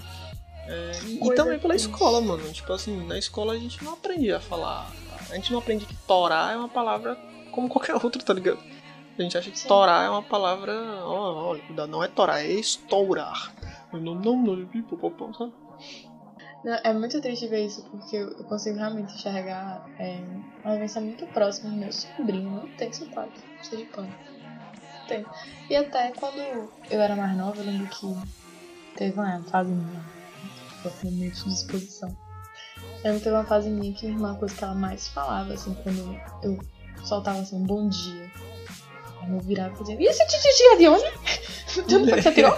[0.65, 1.89] É, e- também pela triste.
[1.91, 2.51] escola, mano.
[2.51, 4.91] Tipo assim, na escola a gente não aprende a falar.
[5.29, 7.15] A gente não aprende que torar é uma palavra
[7.51, 8.60] como qualquer outra, tá ligado?
[9.17, 9.67] A gente acha que Sim.
[9.67, 10.73] torar é uma palavra.
[11.03, 13.51] Ó, olha, cuidado, não é torar, é estourar.
[13.91, 15.53] Não, não, não, não, sabe?
[16.63, 20.21] Não, é muito triste ver isso, porque eu consigo realmente enxergar é,
[20.63, 22.49] uma vivência muito próxima do meu sobrinho.
[22.49, 24.10] Não tem sotaque, sergipano.
[24.10, 25.25] Não tem.
[25.69, 28.15] E até quando eu era mais nova, eu lembro que
[28.95, 30.03] teve uma fase minha,
[30.91, 32.15] fui meio de disposição.
[32.80, 35.73] Eu lembro que teve uma fase minha que uma coisa que ela mais falava, assim,
[35.84, 36.60] quando eu
[37.03, 38.26] soltava assim, um bom dia.
[39.27, 41.03] Aí eu virava e e esse tititi é de onde?
[42.21, 42.57] Você tirou?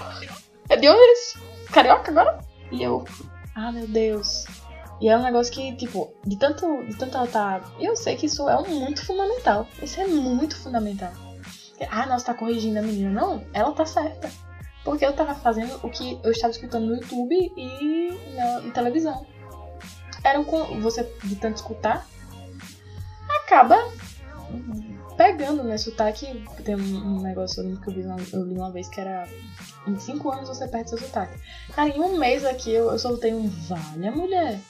[0.69, 1.39] É de onde esse?
[1.71, 2.39] Carioca agora?
[2.71, 3.03] E eu,
[3.55, 4.45] ah, meu Deus.
[5.01, 7.61] E é um negócio que, tipo, de tanto, de tanto ela tá.
[7.79, 9.67] Eu sei que isso é muito fundamental.
[9.81, 11.11] Isso é muito fundamental.
[11.89, 13.09] Ah, nossa, tá corrigindo a menina.
[13.09, 14.29] Não, ela tá certa.
[14.83, 19.25] Porque eu tava fazendo o que eu estava escutando no YouTube e na, televisão.
[20.23, 22.05] Era um, você, de tanto escutar,
[23.43, 23.77] acaba
[25.19, 25.77] pegando, né?
[25.77, 26.45] Sotaque.
[26.63, 29.27] Tem um, negócio que eu, vi uma, eu li uma vez que era.
[29.85, 31.37] Em cinco anos você perde seu sotaque.
[31.73, 34.61] Cara, em um mês aqui eu, eu soltei um valha mulher.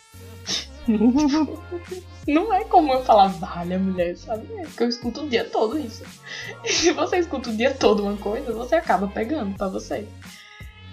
[2.28, 4.52] Não é como eu falar valha mulher, sabe?
[4.56, 6.04] É porque eu escuto o dia todo isso.
[6.66, 10.08] E se você escuta o dia todo uma coisa, você acaba pegando pra você.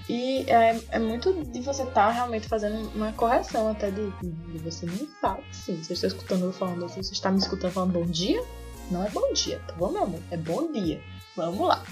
[0.08, 4.86] E é, é muito de você estar realmente fazendo uma correção até de, de você
[4.86, 5.74] não fala assim.
[5.74, 8.42] Eu estou escutando eu falando assim, você está me escutando falando bom dia?
[8.90, 10.20] Não é bom dia, tá bom, meu amor?
[10.30, 11.00] É bom dia.
[11.36, 11.82] Vamos lá.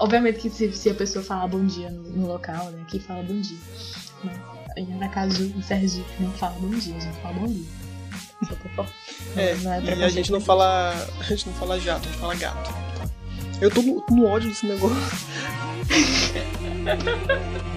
[0.00, 2.82] Obviamente que se, se a pessoa falar bom dia no, no local, né?
[2.82, 3.58] Aqui fala bom dia.
[4.24, 4.36] Mas
[4.76, 7.64] em Aracaju, em Sergipe, não fala bom dia, a gente fala bom dia.
[8.74, 8.90] Falar.
[9.36, 10.92] É, Não é e a gente não fala.
[11.18, 12.70] A gente não fala jato, a gente fala gato.
[12.70, 13.08] tá?
[13.60, 14.96] Eu tô no, no ódio desse negócio.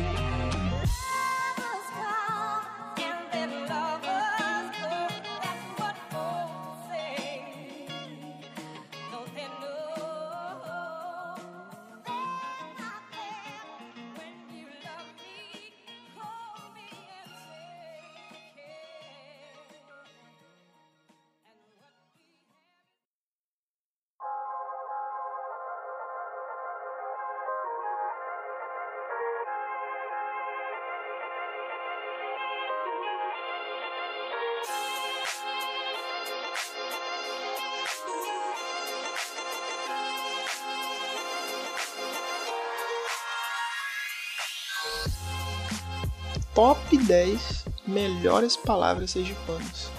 [46.59, 49.89] Top 10 melhores palavras sergipanas.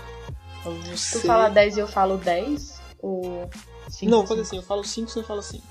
[0.62, 1.20] Pra Tu Você...
[1.26, 2.78] fala 10 e eu falo 10?
[2.98, 3.48] Ou
[3.88, 4.10] 5?
[4.10, 5.66] Não, faz assim, eu falo 5, você fala 5.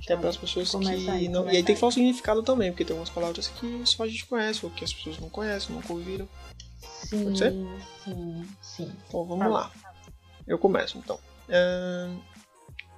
[0.00, 1.44] Que é para as pessoas que aí, não.
[1.50, 4.08] E aí tem que falar o significado também, porque tem algumas palavras que só a
[4.08, 6.26] gente conhece, ou que as pessoas não conhecem, nunca ouviram.
[6.80, 7.52] Sim, Pode ser?
[8.02, 8.92] sim, sim.
[9.06, 9.50] Então vamos Tá.
[9.50, 9.70] lá.
[10.46, 11.18] Eu começo então.
[11.50, 12.16] Ahn,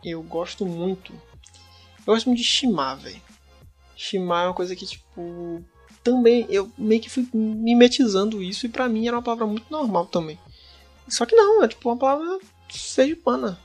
[0.05, 1.13] eu gosto muito.
[2.07, 3.21] Eu gosto muito de shimar, velho.
[3.97, 5.65] Shimar é uma coisa que, tipo.
[6.09, 10.07] Também eu meio que fui mimetizando isso e pra mim era uma palavra muito normal
[10.07, 10.39] também.
[11.07, 12.39] Só que não, é tipo uma palavra
[12.71, 13.59] sergipana.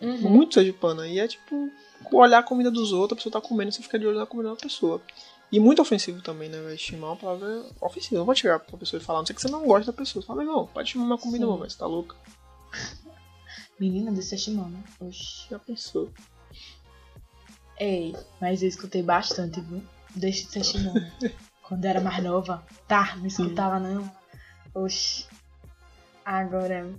[0.00, 0.30] Uhum.
[0.30, 1.08] Muito sergipana.
[1.08, 1.68] E é tipo
[2.12, 4.50] olhar a comida dos outros, a pessoa tá comendo, você fica de olho na comida
[4.50, 5.02] da pessoa.
[5.50, 6.74] E muito ofensivo também, né, velho?
[6.74, 8.18] Estimar é uma palavra ofensiva.
[8.18, 10.22] Não pode chegar pra pessoa e falar, não sei que você não gosta da pessoa.
[10.22, 12.14] Você fala, não, pode chamar minha comida, não, mas você tá louca.
[13.80, 14.80] Menina desse Shimano.
[15.00, 15.48] Oxi.
[15.50, 16.12] Já pensou.
[17.80, 19.82] Ei, mas eu escutei bastante, viu?
[20.14, 21.12] Deixa de ser.
[21.68, 22.64] Quando era mais nova.
[22.86, 24.10] Tá, não escutava não.
[24.74, 25.26] Oxi.
[26.24, 26.90] Agora,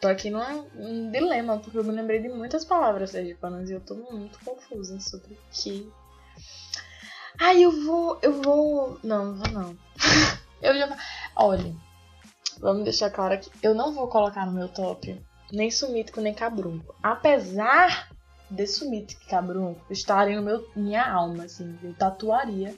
[0.00, 3.80] tô aqui num, num dilema, porque eu me lembrei de muitas palavras sergipanas e eu
[3.80, 5.88] tô muito confusa sobre que.
[7.40, 8.18] Ai, eu vou.
[8.20, 8.98] Eu vou.
[9.04, 9.78] Não, não vou não.
[10.60, 10.96] eu já.
[11.36, 11.72] Olha,
[12.58, 13.48] vamos deixar claro aqui.
[13.62, 16.96] Eu não vou colocar no meu top nem sumítico nem cabrunco.
[17.00, 18.08] Apesar
[18.50, 21.78] de sumítico e cabrunco estarem no meu, minha alma, assim.
[21.80, 22.74] Eu tatuaria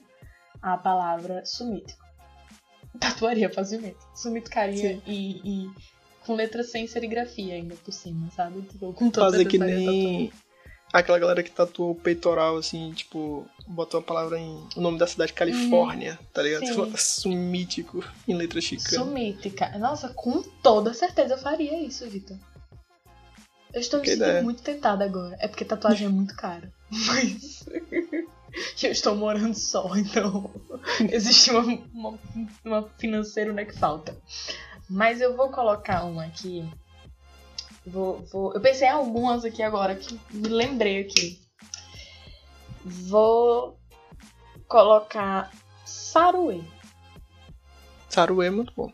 [0.62, 2.04] a palavra sumítico.
[2.98, 3.98] Tatuaria facilmente.
[4.14, 5.02] Sumiticaria Sim.
[5.06, 5.70] e, e
[6.24, 8.62] com letra sem serigrafia ainda por cima, sabe?
[8.62, 10.32] Tipo, com toda Fazer que nem
[10.92, 14.66] aquela galera que tatuou o peitoral, assim, tipo, botou a palavra em.
[14.76, 16.66] o nome da cidade Califórnia, tá ligado?
[16.66, 16.74] Sim.
[16.74, 19.04] Fala Sumítico em letra chicana.
[19.04, 19.78] Sumítica.
[19.78, 22.36] Nossa, com toda certeza eu faria isso, Vitor.
[23.72, 25.36] Eu estou me sentindo muito tentada agora.
[25.40, 26.72] É porque tatuagem é muito cara.
[26.90, 27.64] Mas.
[28.82, 30.50] eu estou morando só, então.
[31.10, 32.18] Existe uma, uma,
[32.64, 34.16] uma financeiro né, que falta.
[34.88, 36.68] Mas eu vou colocar uma aqui.
[37.86, 38.52] Vou, vou...
[38.54, 41.40] Eu pensei em algumas aqui agora que me lembrei aqui.
[42.84, 43.78] Vou
[44.66, 45.50] colocar
[45.84, 46.60] Saruê.
[48.08, 48.92] Saruê é muito bom.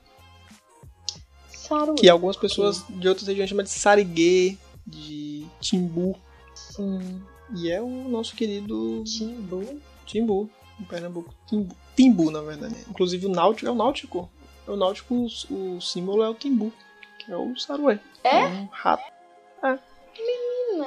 [1.48, 1.96] Saruê.
[1.96, 6.16] Que algumas pessoas de outras regiões chamam de sariguê, de timbu.
[6.54, 7.22] Sim.
[7.52, 9.80] E é o nosso querido Timbu.
[10.06, 11.34] Timbu, em Pernambuco.
[11.46, 12.76] Timbu, timbu na verdade.
[12.88, 14.30] Inclusive o náutico é o náutico.
[14.66, 16.72] É o náutico, o, o símbolo é o timbu,
[17.18, 17.98] que é o saruê.
[18.22, 18.46] É?
[18.46, 19.12] um rato.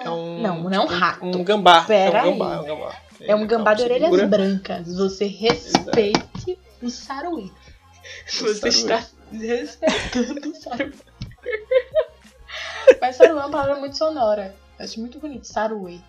[0.04, 1.26] É um, Não, não é um rato.
[1.26, 1.84] Um gambá.
[1.84, 2.58] Pera é um gambá, aí.
[2.58, 3.02] é um gambá.
[3.20, 4.28] É um gambá de orelhas segura.
[4.28, 4.96] brancas.
[4.96, 7.50] Você respeite o saruê.
[8.28, 10.92] Você está respeitando o saruê.
[13.02, 14.56] Mas saruê é uma palavra muito sonora.
[14.78, 15.46] Eu acho muito bonito.
[15.46, 16.00] Saruê.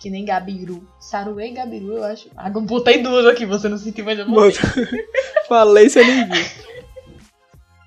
[0.00, 0.82] Que nem Gabiru.
[0.98, 2.28] Saruê e Gabiru, eu acho.
[2.36, 5.06] Ah, eu botei duas aqui, você não sentiu, mas eu Mano, botei.
[5.46, 6.44] falei, você nem viu.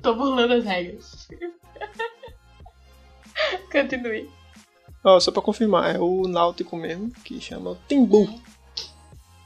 [0.02, 1.28] Tô burlando as regras.
[3.72, 4.30] Continue.
[5.04, 8.30] Ó, só pra confirmar, é o náutico mesmo, que chama timbu.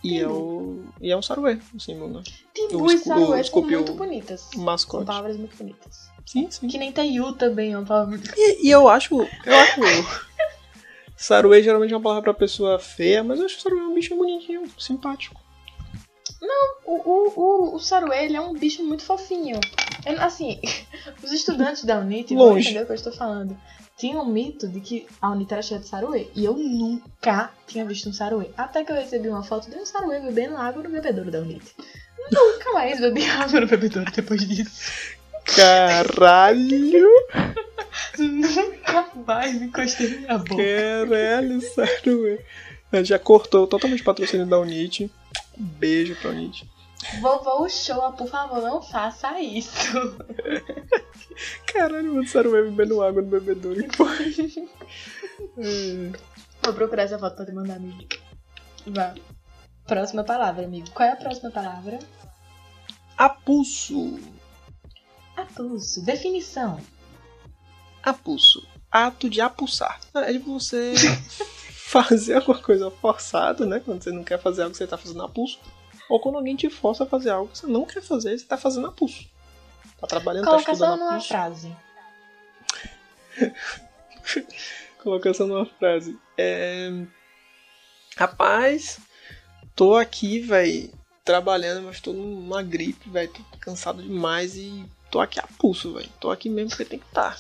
[0.03, 2.24] E é, o, e é um saruê, o símbolo, né?
[2.53, 4.47] Timbu O e saruê são muito bonitas.
[4.49, 5.05] O São mascote.
[5.05, 6.09] palavras muito bonitas.
[6.26, 6.68] Sim, sim.
[6.68, 9.15] Que nem Taiyu também é uma palavra muito E, e eu acho.
[9.45, 9.82] Eu acho.
[11.18, 13.93] Saruê geralmente é uma palavra pra pessoa feia, mas eu acho que Saruê é um
[13.93, 15.41] bicho bonitinho, simpático.
[16.86, 17.34] O, o,
[17.72, 19.59] o, o Saruê, ele é um bicho muito fofinho.
[20.05, 20.59] Eu- assim,
[21.24, 23.57] os estudantes da Unite vão entender o que eu estou falando.
[23.97, 26.28] Tinha um mito de que a Unite era cheia de Saruê.
[26.36, 28.49] E eu nunca tinha visto um Saruê.
[28.55, 31.74] Até que eu recebi uma foto de um Saruê bebendo água no bebedouro da Unite.
[32.32, 35.18] Nunca mais bebi água no bebedouro depois disso.
[35.55, 37.09] Caralho!
[38.17, 40.63] Nunca mais encostei na minha boca.
[40.63, 43.05] Caralho, sério, velho.
[43.05, 45.11] Já cortou totalmente o patrocínio da Unite.
[45.57, 46.69] Um beijo pra Unite.
[47.21, 50.17] Vovô Showa, por favor, não faça isso.
[51.65, 53.83] Caralho, mano, sério, vai bebendo água no bebedouro.
[53.83, 54.15] Que porra.
[55.57, 56.11] É.
[56.63, 58.03] Vou procurar essa foto pra te mandar, amigo.
[58.87, 59.13] Vá.
[59.85, 60.89] Próxima palavra, amigo.
[60.91, 61.99] Qual é a próxima palavra?
[63.17, 64.19] Apulso.
[65.35, 66.03] Apulso.
[66.03, 66.79] Definição.
[68.03, 68.65] Apulso.
[68.91, 69.99] Ato de apulsar.
[70.15, 70.93] É de você
[71.87, 73.79] fazer alguma coisa forçada, né?
[73.83, 75.59] Quando você não quer fazer algo que você tá fazendo a pulso.
[76.09, 78.57] Ou quando alguém te força a fazer algo que você não quer fazer você tá
[78.57, 79.25] fazendo a pulso.
[79.99, 81.27] Tá trabalhando, tá Colocação estudando a numa pulso.
[81.27, 81.75] frase.
[85.03, 86.17] Colocação numa frase.
[86.37, 86.89] É...
[88.15, 88.99] Rapaz,
[89.75, 90.91] tô aqui, véi,
[91.23, 96.09] trabalhando, mas tô numa gripe, véi, tô cansado demais e tô aqui a pulso, véi.
[96.19, 97.35] Tô aqui mesmo porque tem que tá.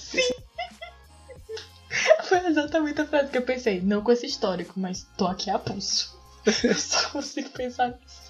[2.23, 3.81] Foi exatamente a frase que eu pensei.
[3.81, 6.17] Não com esse histórico, mas tô aqui a pulso.
[6.63, 8.27] Eu só consigo pensar nisso.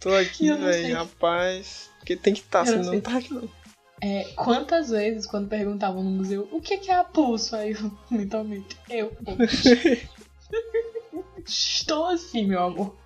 [0.00, 3.48] Tô aqui, véi, rapaz, porque tem que estar, não senão não tá aqui não.
[4.00, 7.98] É, quantas vezes, quando perguntavam no museu o que que é a pulso, aí eu,
[8.08, 9.12] mentalmente, eu.
[11.44, 12.96] Estou assim, meu amor.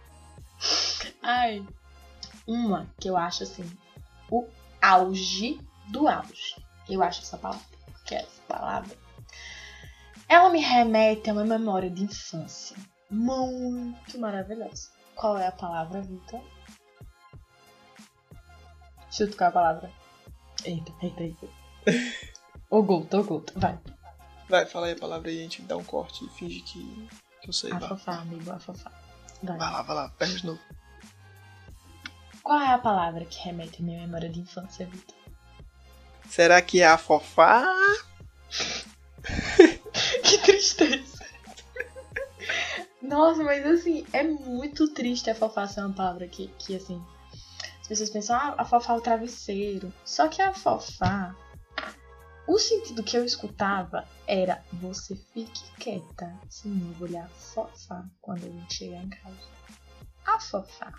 [1.22, 1.64] Ai.
[2.46, 3.64] Uma que eu acho assim,
[4.30, 4.46] o
[4.80, 6.56] auge do auge.
[6.90, 7.64] Eu acho essa palavra.
[8.04, 8.96] Que é essa palavra.
[10.32, 12.74] Ela me remete a uma memória de infância.
[13.10, 14.88] Muito maravilhosa.
[15.14, 16.40] Qual é a palavra, Vitor?
[19.10, 19.92] Chuta qual é a palavra.
[20.64, 21.46] Eita, eita, eita.
[22.70, 23.22] Ô Gulta,
[23.56, 23.78] vai.
[24.48, 27.08] Vai, fala aí a palavra aí, a gente dá um corte e finge que,
[27.42, 27.68] que eu sei.
[27.68, 27.84] Vai.
[27.84, 28.92] Afofar, amigo, afofar.
[29.42, 29.58] Vai.
[29.58, 30.60] vai lá, vai lá, pega de novo.
[32.42, 35.14] Qual é a palavra que remete à minha memória de infância, Vitor?
[36.26, 37.66] Será que é afofar?
[40.22, 41.22] Que tristeza.
[43.00, 47.02] Nossa, mas assim, é muito triste afofar ser uma palavra que, que assim.
[47.80, 49.92] As pessoas pensam, ah, afofar o travesseiro.
[50.04, 51.36] Só que afofar.
[52.46, 58.44] O sentido que eu escutava era você fique quieta, senão eu vou lhe afofar quando
[58.44, 59.36] a gente chegar em casa.
[60.26, 60.94] Afofar.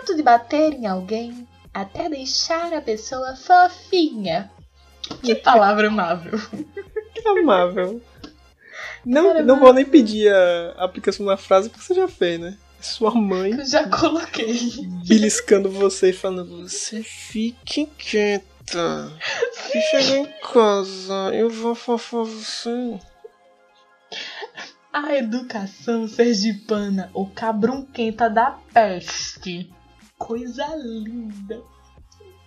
[0.00, 4.50] Ato de bater em alguém até deixar a pessoa fofinha.
[5.22, 6.32] Que palavra amável.
[7.42, 8.00] Amável.
[9.04, 12.56] Não, Cara, não vou nem pedir a aplicação na frase porque você já fez, né?
[12.80, 14.58] Sua mãe Eu já coloquei.
[15.06, 19.10] beliscando você e falando: Você fique quieta.
[19.52, 22.98] Se chegar em casa, eu vou afofar você.
[24.92, 29.70] A educação sergipana, o cabrunquenta da peste.
[30.18, 31.62] Coisa linda.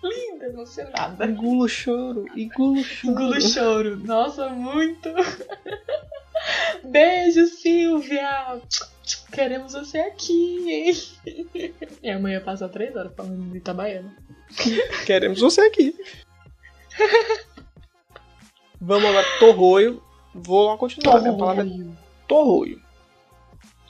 [0.03, 1.25] Linda, emocionada.
[1.25, 3.11] Engula o choro, engula o choro.
[3.11, 3.97] Engulo choro.
[3.97, 5.09] Nossa, muito.
[6.83, 8.61] Beijo, Silvia.
[9.31, 10.93] Queremos você aqui, hein?
[12.01, 14.15] Minha mãe ia passar três horas falando de Itabaiana.
[15.05, 15.95] Queremos você aqui.
[18.79, 20.03] Vamos agora, torroio.
[20.33, 21.21] Vou lá continuar.
[21.21, 21.97] Palavra é Torroio.
[22.27, 22.81] torroio.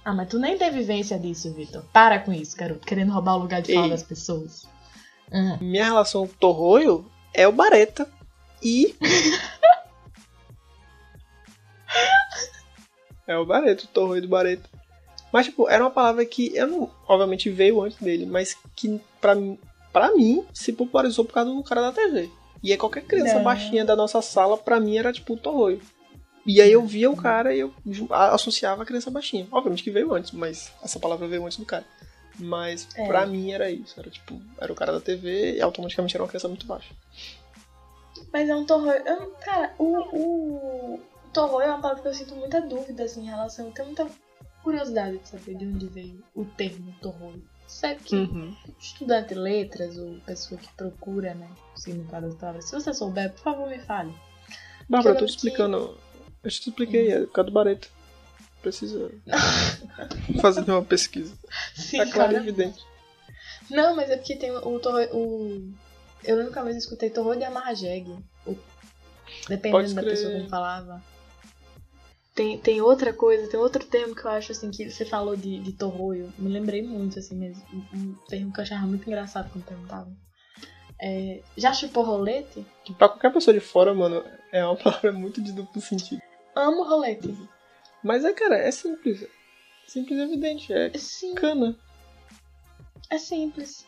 [0.05, 1.83] Ah, mas tu nem teve vivência disso, Vitor.
[1.91, 2.87] Para com isso, garoto.
[2.87, 4.65] Querendo roubar o lugar de fala das pessoas.
[5.31, 8.09] Ah, Minha relação com torroio é o Bareta.
[8.63, 8.95] E.
[13.27, 14.69] é o Bareta, o torroio do Bareta.
[15.31, 16.91] Mas, tipo, era uma palavra que eu não.
[17.07, 19.59] Obviamente veio antes dele, mas que pra, mim-
[19.91, 22.29] pra mim se popularizou por causa do cara da TV.
[22.63, 23.43] E aí qualquer criança Não.
[23.43, 25.81] baixinha da nossa sala, pra mim era tipo o torroio.
[26.45, 27.73] E aí eu via o cara e eu
[28.09, 29.45] associava a criança baixinha.
[29.51, 31.85] Obviamente que veio antes, mas essa palavra veio antes do cara.
[32.39, 33.07] Mas É.
[33.07, 33.99] pra mim era isso.
[33.99, 36.93] Era tipo, era o cara da TV e automaticamente era uma criança muito baixa.
[38.31, 39.01] Mas é um torroio.
[39.05, 40.99] eu cara, o, o
[41.61, 43.67] é uma palavra que eu sinto muita dúvida assim, em relação.
[43.67, 44.09] Eu tenho muita
[44.63, 47.43] curiosidade de saber de onde veio o termo torroio.
[47.67, 48.55] Sabe que Uhum.
[48.79, 53.31] estudante de letras ou pessoa que procura, né, o significado das palavras, se você souber,
[53.33, 54.13] por favor, me fale.
[54.89, 55.97] Bárbara, eu tô te explicando.
[56.43, 57.87] Eu te expliquei, é por causa do Bareta.
[58.69, 59.09] Precisa
[60.41, 61.33] fazer uma pesquisa.
[61.75, 62.85] Sim, Tá claro e evidente.
[63.69, 65.09] Não, mas é porque tem o torroio.
[65.15, 65.73] O...
[66.23, 68.15] Eu nunca mais escutei torroio de amarra jegue.
[68.45, 68.57] O-
[69.47, 71.01] Dependendo da pessoa como falava.
[72.35, 75.59] Tem, tem outra coisa, tem outro termo que eu acho assim que você falou de,
[75.59, 76.31] de torroio.
[76.37, 77.63] Me lembrei muito, assim mesmo.
[77.73, 80.15] Um, um termo que eu achava muito engraçado quando perguntavam.
[81.01, 82.65] É, já chupou rolete?
[82.85, 86.21] Que pra qualquer pessoa de fora, mano, é uma palavra muito de duplo sentido.
[86.55, 87.35] Amo rolete.
[88.03, 89.27] Mas é, cara, é simples.
[89.85, 90.73] Simples e evidente.
[90.73, 91.77] É Sim, cana.
[93.09, 93.85] é simples.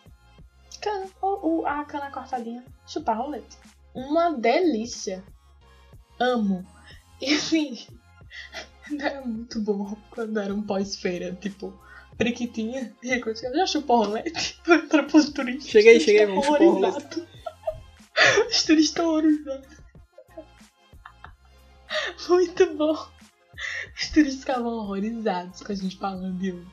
[0.81, 1.07] Cana.
[1.21, 2.63] Ou, ou a cana cortadinha.
[2.87, 3.57] Chupar rolete.
[3.93, 5.23] Uma delícia.
[6.19, 6.65] Amo.
[7.21, 7.85] E assim,
[8.97, 11.77] era muito bom quando era um pós-feira, tipo,
[12.19, 12.93] Periquitinha.
[13.01, 14.59] E aí, já chupou rolete?
[14.67, 15.71] Entra pros turistas.
[15.71, 17.27] Cheguei, cheguei, vamos chupar rolete.
[18.49, 19.77] Os turistas horrorizados.
[22.27, 23.07] Muito bom
[24.15, 26.43] eles ficavam horrorizados com a gente falando.
[26.43, 26.63] Eu,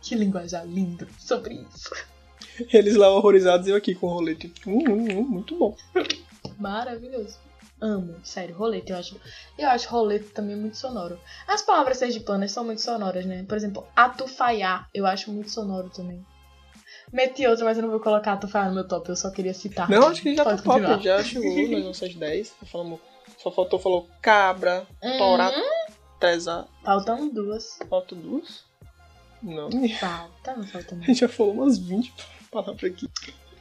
[0.00, 1.90] que linguajar lindo sobre isso.
[2.72, 4.52] Eles lá horrorizados e eu aqui com o rolete.
[4.66, 5.76] Hum, hum, hum, muito bom.
[6.58, 7.38] Maravilhoso.
[7.80, 9.20] Amo, sério, rolete, eu acho.
[9.58, 11.20] Eu acho rolete também muito sonoro.
[11.46, 13.44] As palavras sergipanas são muito sonoras, né?
[13.46, 16.24] Por exemplo, atufaiá, eu acho muito sonoro também.
[17.12, 19.90] Meti outra, mas eu não vou colocar atufaiá no meu top, eu só queria citar.
[19.90, 22.54] Não, acho que já tá Pode tá top, já chegou nas nossas 10.
[22.64, 23.00] Falamos,
[23.38, 25.18] só faltou, falou cabra, uhum.
[25.18, 25.75] torato.
[26.20, 26.66] 300.
[26.82, 27.78] Faltam duas.
[27.88, 28.64] Faltam duas?
[29.42, 29.70] Não.
[29.98, 32.12] Falta, falta A gente já falou umas 20
[32.50, 33.08] palavras aqui.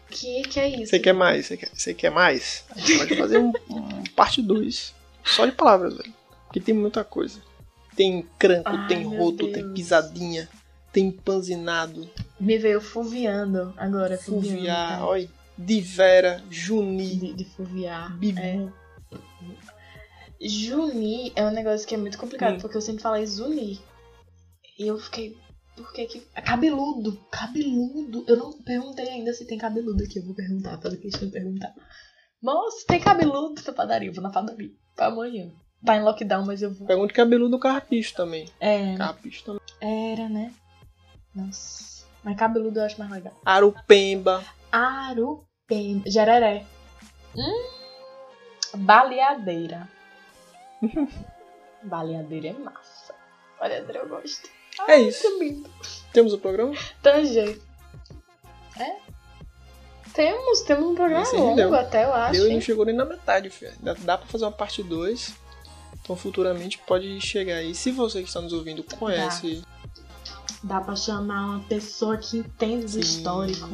[0.09, 0.91] Que que é isso?
[0.91, 1.45] Você quer mais?
[1.45, 2.63] Você quer, você quer mais?
[2.69, 4.93] A gente pode fazer um, um parte 2.
[5.23, 6.13] Só de palavras, velho.
[6.45, 7.41] Porque tem muita coisa.
[7.95, 9.53] Tem cranco, Ai, tem roto, Deus.
[9.53, 10.49] tem pisadinha,
[10.91, 12.09] tem panzinado.
[12.39, 14.17] Me veio fuviando agora.
[14.17, 15.07] Fuviar, tá.
[15.07, 15.29] oi olha.
[15.57, 17.15] Divera, Juni.
[17.15, 18.15] De, de fuviar.
[18.17, 18.39] Bibu.
[18.39, 18.67] É.
[20.41, 22.59] Juni é um negócio que é muito complicado, Hum.
[22.61, 23.79] porque eu sempre falei zuni.
[24.77, 25.37] E eu fiquei.
[25.75, 26.19] Por que que.
[26.43, 27.17] Cabeludo!
[27.31, 28.23] Cabeludo!
[28.27, 30.19] Eu não perguntei ainda se tem cabeludo aqui.
[30.19, 31.73] Eu vou perguntar, fazer questão de perguntar.
[32.41, 34.09] Moço, tem cabeludo na padaria?
[34.09, 34.71] Eu vou na padaria.
[34.95, 35.51] Pra amanhã.
[35.85, 36.87] Tá em lockdown, mas eu vou.
[36.87, 38.49] Pergunta cabeludo do carrapicho também.
[38.59, 39.61] É, Carrapicho também.
[39.81, 40.53] era, né?
[41.33, 42.05] Nossa.
[42.23, 43.33] Mas cabeludo eu acho mais legal.
[43.45, 44.43] Arupemba.
[44.71, 46.01] Arupem.
[46.05, 46.65] Jereré.
[47.35, 48.77] Hum.
[48.77, 49.87] Baleadeira.
[51.83, 53.13] Baleadeira é massa.
[53.59, 54.49] Baleadeira eu gosto.
[54.87, 55.21] É isso.
[55.21, 55.69] Que lindo.
[56.11, 56.73] Temos o programa?
[57.01, 57.59] Tanger.
[58.79, 58.97] É?
[60.13, 61.75] Temos, temos um programa Esse longo deu.
[61.75, 62.33] até, eu acho.
[62.33, 63.73] Deu e não chegou nem na metade, filho.
[63.79, 65.35] Dá, dá pra fazer uma parte 2.
[66.01, 67.73] Então futuramente pode chegar aí.
[67.73, 69.63] Se você que está nos ouvindo conhece.
[70.63, 72.99] Dá pra chamar uma pessoa que entende do Sim.
[72.99, 73.69] histórico.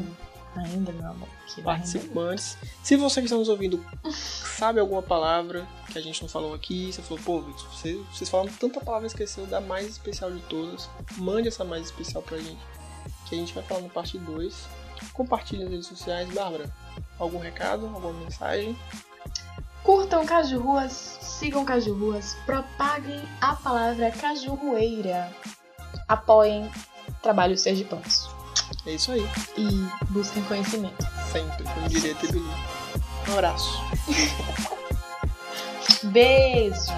[0.55, 1.29] Ainda, meu amor.
[1.63, 2.57] Participantes.
[2.83, 6.91] Se você que está nos ouvindo sabe alguma palavra que a gente não falou aqui,
[6.91, 10.89] você falou, pô, Victor, você, vocês falaram tanta palavra esqueceu da mais especial de todas.
[11.17, 12.61] Mande essa mais especial pra gente.
[13.27, 14.67] Que a gente vai falar no parte 2.
[15.13, 16.29] Compartilhe nas redes sociais.
[16.33, 16.69] Bárbara,
[17.17, 18.77] algum recado, alguma mensagem?
[19.83, 25.35] Curtam Cajurruas, sigam Cajurruas, propaguem a palavra cajurrueira.
[26.07, 26.69] Apoiem
[27.21, 28.40] trabalhos sergipanos.
[28.85, 29.27] É isso aí.
[29.57, 31.05] E busquem conhecimento.
[31.31, 32.39] Sempre, como diria Tebeli.
[33.29, 33.81] Um abraço.
[36.03, 36.91] Beijo!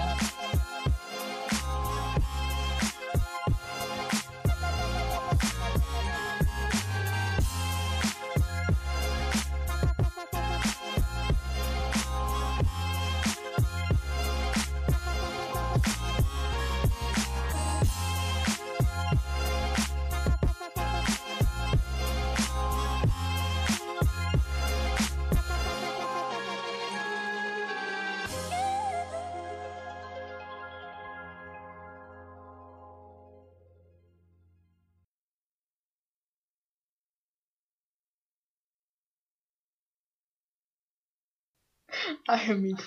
[42.28, 42.84] Ai, amigo.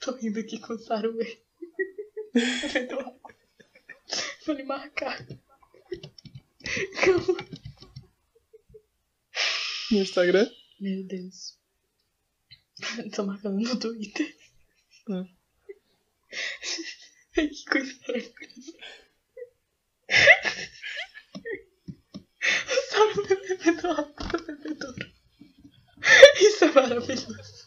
[0.00, 1.42] Tô rindo aqui com o Saruê.
[4.46, 5.18] Vou lhe marcar.
[7.04, 7.36] Calma.
[9.90, 10.48] No Instagram?
[10.80, 11.58] Meu Deus.
[13.14, 14.34] Tô marcando no Twitter.
[15.08, 15.28] Hum.
[17.36, 18.72] Ai, que coisa maravilhosa.
[23.00, 25.09] O bebê bebedouro com o bebedouro.
[26.40, 27.60] Isso é maravilhoso.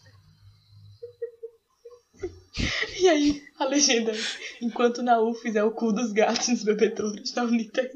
[3.00, 4.18] E aí, a legenda é,
[4.62, 7.92] enquanto na UFES é o cu dos gatos nos bebedouros, na Unitex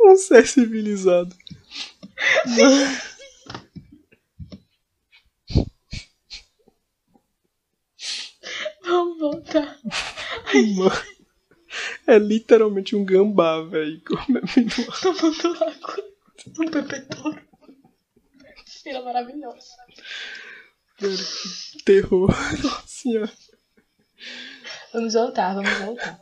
[0.00, 1.36] Um ser civilizado.
[8.82, 9.78] Vamos voltar.
[10.76, 10.90] Mano,
[12.06, 14.00] é literalmente um gambá, velho.
[14.02, 15.00] comendo água.
[15.02, 16.08] Tomando água
[16.56, 17.47] no bebedouro.
[18.88, 19.76] Cena maravilhosa.
[20.96, 22.30] Que terror.
[22.64, 23.32] Nossa senhora.
[24.94, 26.18] Vamos voltar, vamos voltar.